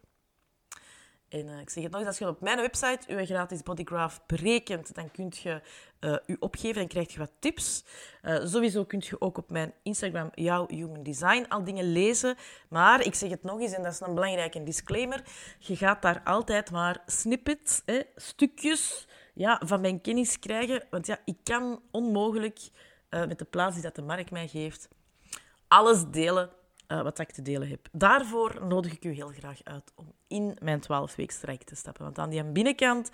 En 1.33 1.47
uh, 1.47 1.59
ik 1.59 1.69
zeg 1.69 1.83
het 1.83 1.91
nog 1.91 2.01
eens, 2.01 2.09
als 2.09 2.17
je 2.17 2.27
op 2.27 2.41
mijn 2.41 2.57
website 2.57 3.15
je 3.15 3.25
gratis 3.25 3.63
bodygraph 3.63 4.19
berekent, 4.27 4.95
dan 4.95 5.11
kun 5.11 5.31
je 5.41 5.61
uh, 5.99 6.15
je 6.25 6.37
opgeven 6.39 6.81
en 6.81 6.87
krijg 6.87 7.13
je 7.13 7.19
wat 7.19 7.31
tips. 7.39 7.85
Uh, 8.23 8.45
sowieso 8.45 8.85
kun 8.85 9.01
je 9.05 9.21
ook 9.21 9.37
op 9.37 9.51
mijn 9.51 9.73
Instagram, 9.83 10.29
jouw 10.33 10.67
Human 10.67 11.03
Design, 11.03 11.45
al 11.49 11.63
dingen 11.63 11.91
lezen. 11.91 12.35
Maar 12.69 13.05
ik 13.05 13.15
zeg 13.15 13.29
het 13.29 13.43
nog 13.43 13.59
eens, 13.59 13.71
en 13.71 13.83
dat 13.83 13.91
is 13.91 13.99
een 13.99 14.13
belangrijke 14.13 14.63
disclaimer, 14.63 15.23
je 15.59 15.75
gaat 15.75 16.01
daar 16.01 16.21
altijd 16.23 16.71
maar 16.71 17.03
snippets, 17.05 17.81
hè, 17.85 18.01
stukjes 18.15 19.07
ja, 19.33 19.61
van 19.65 19.81
mijn 19.81 20.01
kennis 20.01 20.39
krijgen. 20.39 20.83
Want 20.89 21.05
ja, 21.07 21.19
ik 21.25 21.37
kan 21.43 21.81
onmogelijk 21.91 22.59
met 23.09 23.39
de 23.39 23.45
plaats 23.45 23.73
die 23.73 23.83
dat 23.83 23.95
de 23.95 24.01
markt 24.01 24.31
mij 24.31 24.47
geeft, 24.47 24.89
alles 25.67 26.03
delen 26.11 26.49
uh, 26.87 27.01
wat 27.01 27.19
ik 27.19 27.31
te 27.31 27.41
delen 27.41 27.69
heb. 27.69 27.87
Daarvoor 27.91 28.65
nodig 28.67 28.91
ik 28.91 29.05
u 29.05 29.11
heel 29.11 29.27
graag 29.27 29.63
uit 29.63 29.91
om 29.95 30.13
in 30.27 30.57
mijn 30.61 30.79
12 30.79 31.15
strijk 31.27 31.63
te 31.63 31.75
stappen. 31.75 32.03
Want 32.03 32.19
aan 32.19 32.29
die 32.29 32.43
binnenkant, 32.43 33.09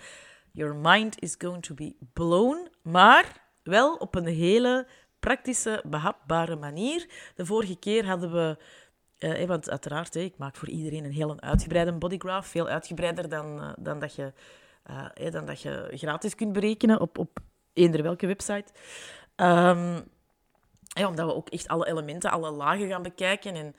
your 0.52 0.74
mind 0.74 1.22
is 1.22 1.34
going 1.38 1.62
to 1.62 1.74
be 1.74 1.94
blown, 2.12 2.68
maar 2.82 3.48
wel 3.62 3.94
op 3.94 4.14
een 4.14 4.26
hele 4.26 4.86
praktische, 5.20 5.82
behapbare 5.86 6.56
manier. 6.56 7.08
De 7.34 7.46
vorige 7.46 7.78
keer 7.78 8.06
hadden 8.06 8.32
we 8.32 8.58
uh, 9.18 9.44
want 9.44 9.70
uiteraard, 9.70 10.14
ik 10.14 10.38
maak 10.38 10.56
voor 10.56 10.68
iedereen 10.68 11.04
een 11.04 11.12
heel 11.12 11.40
uitgebreide 11.40 11.92
bodygraph. 11.92 12.48
Veel 12.48 12.68
uitgebreider 12.68 13.28
dan, 13.28 13.74
dan, 13.78 13.98
dat 13.98 14.14
je, 14.14 14.32
dan 15.30 15.46
dat 15.46 15.62
je 15.62 15.88
gratis 15.90 16.34
kunt 16.34 16.52
berekenen 16.52 17.00
op, 17.00 17.18
op 17.18 17.38
eender 17.72 18.02
welke 18.02 18.26
website. 18.26 18.72
Um, 19.36 20.04
ja, 20.98 21.08
omdat 21.08 21.26
we 21.26 21.34
ook 21.34 21.48
echt 21.48 21.68
alle 21.68 21.86
elementen, 21.86 22.30
alle 22.30 22.50
lagen 22.50 22.88
gaan 22.88 23.02
bekijken. 23.02 23.54
En 23.54 23.74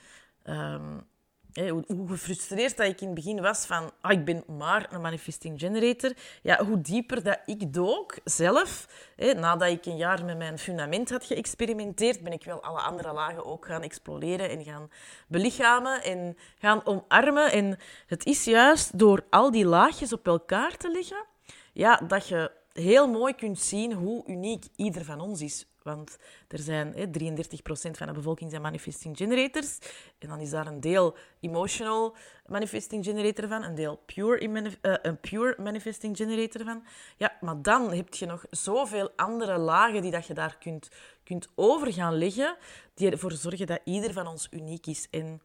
um, 0.56 1.10
hoe, 1.54 2.08
gefrustreerd 2.08 2.78
dat 2.78 2.88
ik 2.88 3.02
in 3.02 3.06
het 3.06 3.16
begin 3.16 3.42
was 3.42 3.66
van 3.66 3.92
ah, 4.02 4.12
ik 4.12 4.26
ben 4.26 4.44
maar 4.48 4.88
een 4.94 5.02
manifesting 5.02 5.60
generator. 5.60 6.14
Ja, 6.42 6.66
hoe 6.66 6.82
dieper 6.82 7.24
dat 7.24 7.40
ik 7.46 7.74
dook 7.74 8.18
zelf, 8.24 8.88
nadat 9.16 9.70
ik 9.70 9.86
een 9.86 9.98
jaar 9.98 10.26
met 10.26 10.38
mijn 10.38 10.60
fundament 10.60 11.10
had 11.10 11.26
geëxperimenteerd, 11.26 12.24
ben 12.24 12.34
ik 12.34 12.44
wel 12.44 12.64
alle 12.64 12.80
andere 12.80 13.14
lagen 13.14 13.46
ook 13.46 13.66
gaan 13.66 13.82
exploreren 13.82 14.50
en 14.50 14.64
gaan 14.64 14.92
belichamen 15.28 16.04
en 16.04 16.38
gaan 16.60 16.86
omarmen. 16.86 17.52
En 17.52 17.80
het 18.08 18.26
is 18.26 18.44
juist 18.44 19.00
door 19.00 19.24
al 19.30 19.52
die 19.52 19.66
laagjes 19.66 20.14
op 20.14 20.28
elkaar 20.28 20.78
te 20.78 20.92
leggen, 20.92 21.26
ja, 21.74 22.02
dat 22.08 22.28
je 22.28 22.52
heel 22.74 23.08
mooi 23.08 23.36
kunt 23.36 23.60
zien 23.60 23.94
hoe 23.94 24.24
uniek 24.28 24.66
ieder 24.76 25.06
van 25.06 25.20
ons 25.20 25.42
is. 25.42 25.66
Want 25.84 26.18
er 26.48 26.60
zijn 26.60 26.94
hè, 26.96 27.06
33% 27.06 27.98
van 27.98 28.08
de 28.08 28.14
bevolking 28.14 28.50
zijn 28.50 28.62
manifesting 28.62 29.18
generators. 29.18 29.78
En 30.20 30.28
dan 30.28 30.40
is 30.40 30.50
daar 30.50 30.68
een 30.68 30.80
deel 30.80 31.16
emotional 31.40 32.16
manifesting 32.46 33.06
generator 33.06 33.48
van, 33.48 33.64
een 33.64 33.76
deel 33.76 34.02
pure, 34.06 34.48
uh, 34.82 34.96
een 35.02 35.20
pure 35.20 35.56
manifesting 35.62 36.18
generator 36.18 36.64
van. 36.64 36.84
Ja, 37.18 37.38
maar 37.42 37.62
dan 37.62 37.94
heb 37.94 38.14
je 38.14 38.26
nog 38.26 38.46
zoveel 38.50 39.12
andere 39.16 39.58
lagen 39.58 40.02
die 40.02 40.12
dat 40.12 40.28
je 40.28 40.34
daar 40.34 40.58
kunt, 40.60 40.90
kunt 41.24 41.48
over 41.56 41.94
gaan 41.94 42.18
leggen, 42.18 42.58
die 42.94 43.12
ervoor 43.12 43.32
zorgen 43.32 43.68
dat 43.68 43.82
ieder 43.84 44.14
van 44.14 44.28
ons 44.28 44.48
uniek 44.52 44.88
is. 44.88 45.08
En 45.10 45.42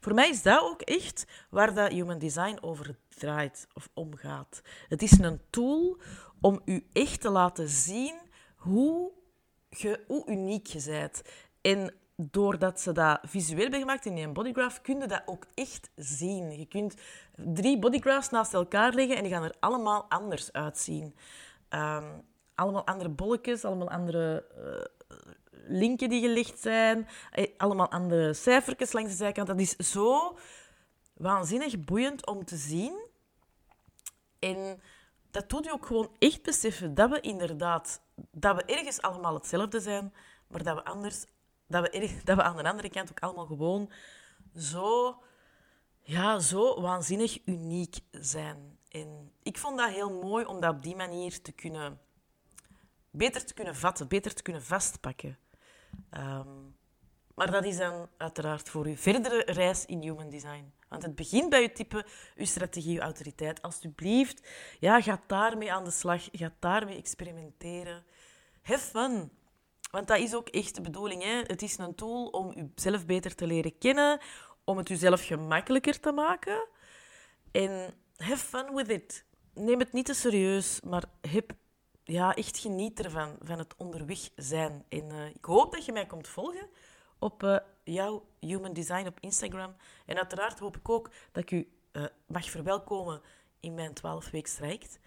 voor 0.00 0.14
mij 0.14 0.28
is 0.28 0.42
dat 0.42 0.62
ook 0.62 0.80
echt 0.80 1.26
waar 1.50 1.74
dat 1.74 1.92
human 1.92 2.18
design 2.18 2.58
over 2.60 2.96
draait 3.08 3.66
of 3.74 3.88
omgaat. 3.94 4.60
Het 4.88 5.02
is 5.02 5.18
een 5.18 5.40
tool 5.50 5.98
om 6.40 6.60
u 6.64 6.86
echt 6.92 7.20
te 7.20 7.30
laten 7.30 7.68
zien 7.68 8.14
hoe 8.56 9.12
uniek 10.26 10.66
je 10.66 10.82
bent. 10.86 11.22
En 11.60 11.94
doordat 12.16 12.80
ze 12.80 12.92
dat 12.92 13.18
visueel 13.22 13.62
hebben 13.62 13.80
gemaakt 13.80 14.06
in 14.06 14.16
een 14.16 14.32
bodygraph, 14.32 14.80
kun 14.80 15.00
je 15.00 15.06
dat 15.06 15.22
ook 15.26 15.46
echt 15.54 15.90
zien. 15.96 16.58
Je 16.58 16.66
kunt 16.66 16.94
drie 17.36 17.78
bodygraphs 17.78 18.30
naast 18.30 18.54
elkaar 18.54 18.92
leggen 18.92 19.16
en 19.16 19.22
die 19.22 19.32
gaan 19.32 19.42
er 19.42 19.54
allemaal 19.60 20.06
anders 20.08 20.52
uitzien. 20.52 21.14
Um, 21.70 22.22
allemaal 22.54 22.86
andere 22.86 23.08
bolletjes, 23.08 23.64
allemaal 23.64 23.90
andere 23.90 24.44
uh, 24.58 25.10
linken 25.66 26.08
die 26.08 26.20
gelegd 26.20 26.58
zijn, 26.58 27.08
eh, 27.30 27.46
allemaal 27.56 27.90
andere 27.90 28.34
cijfertjes 28.34 28.92
langs 28.92 29.10
de 29.10 29.16
zijkant. 29.16 29.46
Dat 29.46 29.60
is 29.60 29.76
zo 29.76 30.38
waanzinnig 31.14 31.84
boeiend 31.84 32.26
om 32.26 32.44
te 32.44 32.56
zien. 32.56 33.06
En 34.38 34.80
dat 35.30 35.48
doet 35.50 35.64
je 35.64 35.72
ook 35.72 35.86
gewoon 35.86 36.10
echt 36.18 36.42
beseffen 36.42 36.94
dat 36.94 37.10
we 37.10 37.20
inderdaad 37.20 38.00
dat 38.30 38.56
we 38.56 38.64
ergens 38.64 39.02
allemaal 39.02 39.34
hetzelfde 39.34 39.80
zijn, 39.80 40.14
maar 40.46 40.62
dat 40.62 40.74
we, 40.74 40.84
anders, 40.84 41.24
dat 41.66 41.82
we, 41.82 41.90
erg, 41.90 42.22
dat 42.22 42.36
we 42.36 42.42
aan 42.42 42.56
de 42.56 42.68
andere 42.68 42.90
kant 42.90 43.10
ook 43.10 43.20
allemaal 43.20 43.46
gewoon 43.46 43.90
zo, 44.56 45.18
ja, 46.02 46.38
zo 46.38 46.80
waanzinnig 46.80 47.46
uniek 47.46 47.96
zijn. 48.10 48.78
En 48.88 49.32
ik 49.42 49.58
vond 49.58 49.78
dat 49.78 49.90
heel 49.90 50.12
mooi 50.12 50.44
om 50.44 50.60
dat 50.60 50.74
op 50.74 50.82
die 50.82 50.96
manier 50.96 51.42
te 51.42 51.52
kunnen, 51.52 52.00
beter 53.10 53.44
te 53.44 53.54
kunnen 53.54 53.76
vatten, 53.76 54.08
beter 54.08 54.34
te 54.34 54.42
kunnen 54.42 54.62
vastpakken. 54.62 55.38
Um, 56.10 56.76
maar 57.38 57.50
dat 57.50 57.64
is 57.64 57.76
dan 57.76 58.08
uiteraard 58.16 58.68
voor 58.68 58.86
uw 58.86 58.96
verdere 58.96 59.42
reis 59.46 59.84
in 59.86 60.00
human 60.00 60.30
design. 60.30 60.72
Want 60.88 61.02
het 61.02 61.14
begint 61.14 61.50
bij 61.50 61.62
je 61.62 61.72
type, 61.72 62.04
uw 62.36 62.44
strategie, 62.44 62.96
uw 62.96 63.02
autoriteit. 63.02 63.62
Alsjeblieft, 63.62 64.48
ja, 64.80 65.00
ga 65.00 65.20
daarmee 65.26 65.72
aan 65.72 65.84
de 65.84 65.90
slag. 65.90 66.28
Ga 66.32 66.52
daarmee 66.58 66.96
experimenteren. 66.96 68.04
Have 68.62 68.78
fun. 68.78 69.30
Want 69.90 70.08
dat 70.08 70.18
is 70.18 70.34
ook 70.34 70.48
echt 70.48 70.74
de 70.74 70.80
bedoeling. 70.80 71.22
Hè? 71.22 71.42
Het 71.46 71.62
is 71.62 71.78
een 71.78 71.94
tool 71.94 72.26
om 72.26 72.70
jezelf 72.74 73.06
beter 73.06 73.34
te 73.34 73.46
leren 73.46 73.78
kennen, 73.78 74.20
om 74.64 74.76
het 74.76 74.88
jezelf 74.88 75.26
gemakkelijker 75.26 76.00
te 76.00 76.12
maken. 76.12 76.66
En 77.52 77.94
have 78.16 78.46
fun 78.46 78.74
with 78.74 78.88
it. 78.88 79.24
Neem 79.54 79.78
het 79.78 79.92
niet 79.92 80.06
te 80.06 80.14
serieus, 80.14 80.80
maar 80.80 81.04
heb, 81.20 81.52
ja, 82.04 82.34
echt 82.34 82.58
geniet 82.58 83.04
ervan, 83.04 83.36
van 83.42 83.58
het 83.58 83.74
onderweg 83.76 84.30
zijn. 84.36 84.84
En 84.88 85.04
uh, 85.12 85.26
ik 85.26 85.44
hoop 85.44 85.72
dat 85.72 85.84
je 85.84 85.92
mij 85.92 86.06
komt 86.06 86.28
volgen 86.28 86.68
op 87.18 87.42
uh, 87.42 87.58
jouw 87.84 88.26
Human 88.40 88.72
Design 88.72 89.06
op 89.06 89.20
Instagram. 89.20 89.76
En 90.06 90.16
uiteraard 90.16 90.58
hoop 90.58 90.76
ik 90.76 90.88
ook 90.88 91.10
dat 91.32 91.42
ik 91.42 91.50
u 91.50 91.68
uh, 91.92 92.04
mag 92.26 92.50
verwelkomen 92.50 93.20
in 93.60 93.74
mijn 93.74 93.94
12 93.94 94.30
week 94.30 94.46
strijkt. 94.46 94.98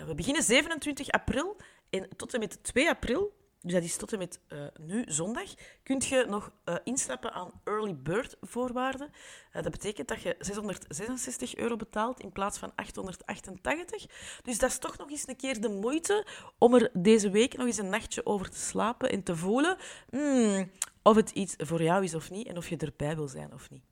Uh, 0.00 0.06
we 0.06 0.14
beginnen 0.14 0.42
27 0.42 1.10
april 1.10 1.56
en 1.90 2.08
tot 2.16 2.34
en 2.34 2.40
met 2.40 2.64
2 2.64 2.88
april 2.88 3.34
dus 3.66 3.74
dat 3.74 3.84
is 3.84 3.96
tot 3.96 4.12
en 4.12 4.18
met 4.18 4.40
nu 4.80 5.04
zondag. 5.06 5.54
Kun 5.82 6.02
je 6.08 6.24
nog 6.28 6.50
uh, 6.64 6.74
instappen 6.84 7.32
aan 7.32 7.60
early 7.64 7.96
bird 7.96 8.36
voorwaarden. 8.40 9.10
Dat 9.52 9.70
betekent 9.70 10.08
dat 10.08 10.22
je 10.22 10.36
666 10.38 11.56
euro 11.56 11.76
betaalt 11.76 12.20
in 12.20 12.32
plaats 12.32 12.58
van 12.58 12.72
888. 12.74 14.06
Dus 14.42 14.58
dat 14.58 14.70
is 14.70 14.78
toch 14.78 14.98
nog 14.98 15.10
eens 15.10 15.28
een 15.28 15.36
keer 15.36 15.60
de 15.60 15.68
moeite 15.68 16.26
om 16.58 16.74
er 16.74 16.90
deze 16.92 17.30
week 17.30 17.56
nog 17.56 17.66
eens 17.66 17.78
een 17.78 17.88
nachtje 17.88 18.26
over 18.26 18.50
te 18.50 18.58
slapen 18.58 19.10
en 19.10 19.22
te 19.22 19.36
voelen 19.36 19.76
hmm, 20.10 20.70
of 21.06 21.16
het 21.16 21.30
iets 21.30 21.54
voor 21.58 21.82
jou 21.82 22.04
is 22.04 22.14
of 22.14 22.30
niet 22.30 22.46
en 22.46 22.56
of 22.56 22.68
je 22.68 22.76
erbij 22.76 23.16
wil 23.16 23.28
zijn 23.28 23.52
of 23.52 23.70
niet. 23.70 23.84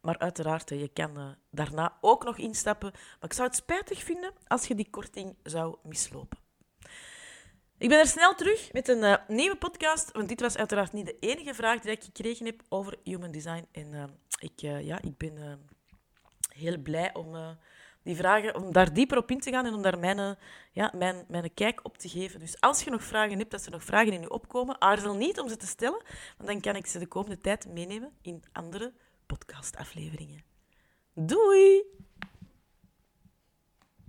maar 0.00 0.18
uiteraard, 0.18 0.68
je 0.68 0.88
kan 0.88 1.36
daarna 1.50 1.98
ook 2.00 2.24
nog 2.24 2.38
instappen. 2.38 2.90
Maar 2.92 3.30
ik 3.30 3.32
zou 3.32 3.48
het 3.48 3.56
spijtig 3.56 4.02
vinden 4.02 4.32
als 4.46 4.66
je 4.66 4.74
die 4.74 4.90
korting 4.90 5.36
zou 5.42 5.76
mislopen. 5.82 6.38
Ik 7.78 7.88
ben 7.88 7.98
er 7.98 8.06
snel 8.06 8.34
terug 8.34 8.72
met 8.72 8.88
een 8.88 9.02
uh, 9.02 9.16
nieuwe 9.28 9.56
podcast, 9.56 10.12
want 10.12 10.28
dit 10.28 10.40
was 10.40 10.56
uiteraard 10.56 10.92
niet 10.92 11.06
de 11.06 11.16
enige 11.20 11.54
vraag 11.54 11.80
die 11.80 11.90
ik 11.90 12.04
gekregen 12.04 12.46
heb 12.46 12.62
over 12.68 12.98
human 13.04 13.30
design. 13.30 13.66
En 13.72 14.18
ik, 14.38 14.60
ja, 14.60 15.02
ik 15.02 15.16
ben 15.16 15.68
heel 16.54 16.78
blij 16.78 17.14
om 17.14 17.56
die 18.02 18.16
vragen, 18.16 18.54
om 18.54 18.72
daar 18.72 18.92
dieper 18.92 19.18
op 19.18 19.30
in 19.30 19.40
te 19.40 19.50
gaan 19.50 19.66
en 19.66 19.74
om 19.74 19.82
daar 19.82 19.98
mijn, 19.98 20.38
ja, 20.72 20.92
mijn, 20.96 21.24
mijn 21.28 21.54
kijk 21.54 21.80
op 21.82 21.98
te 21.98 22.08
geven. 22.08 22.40
Dus 22.40 22.60
als 22.60 22.82
je 22.82 22.90
nog 22.90 23.02
vragen 23.02 23.38
hebt, 23.38 23.52
als 23.52 23.64
er 23.66 23.70
nog 23.70 23.84
vragen 23.84 24.12
in 24.12 24.20
je 24.20 24.30
opkomen, 24.30 24.80
aarzel 24.80 25.14
niet 25.14 25.40
om 25.40 25.48
ze 25.48 25.56
te 25.56 25.66
stellen, 25.66 26.02
want 26.36 26.48
dan 26.48 26.60
kan 26.60 26.76
ik 26.76 26.86
ze 26.86 26.98
de 26.98 27.06
komende 27.06 27.40
tijd 27.40 27.68
meenemen 27.68 28.12
in 28.22 28.42
andere 28.52 28.92
podcastafleveringen. 29.26 30.44
Doei! 31.14 31.82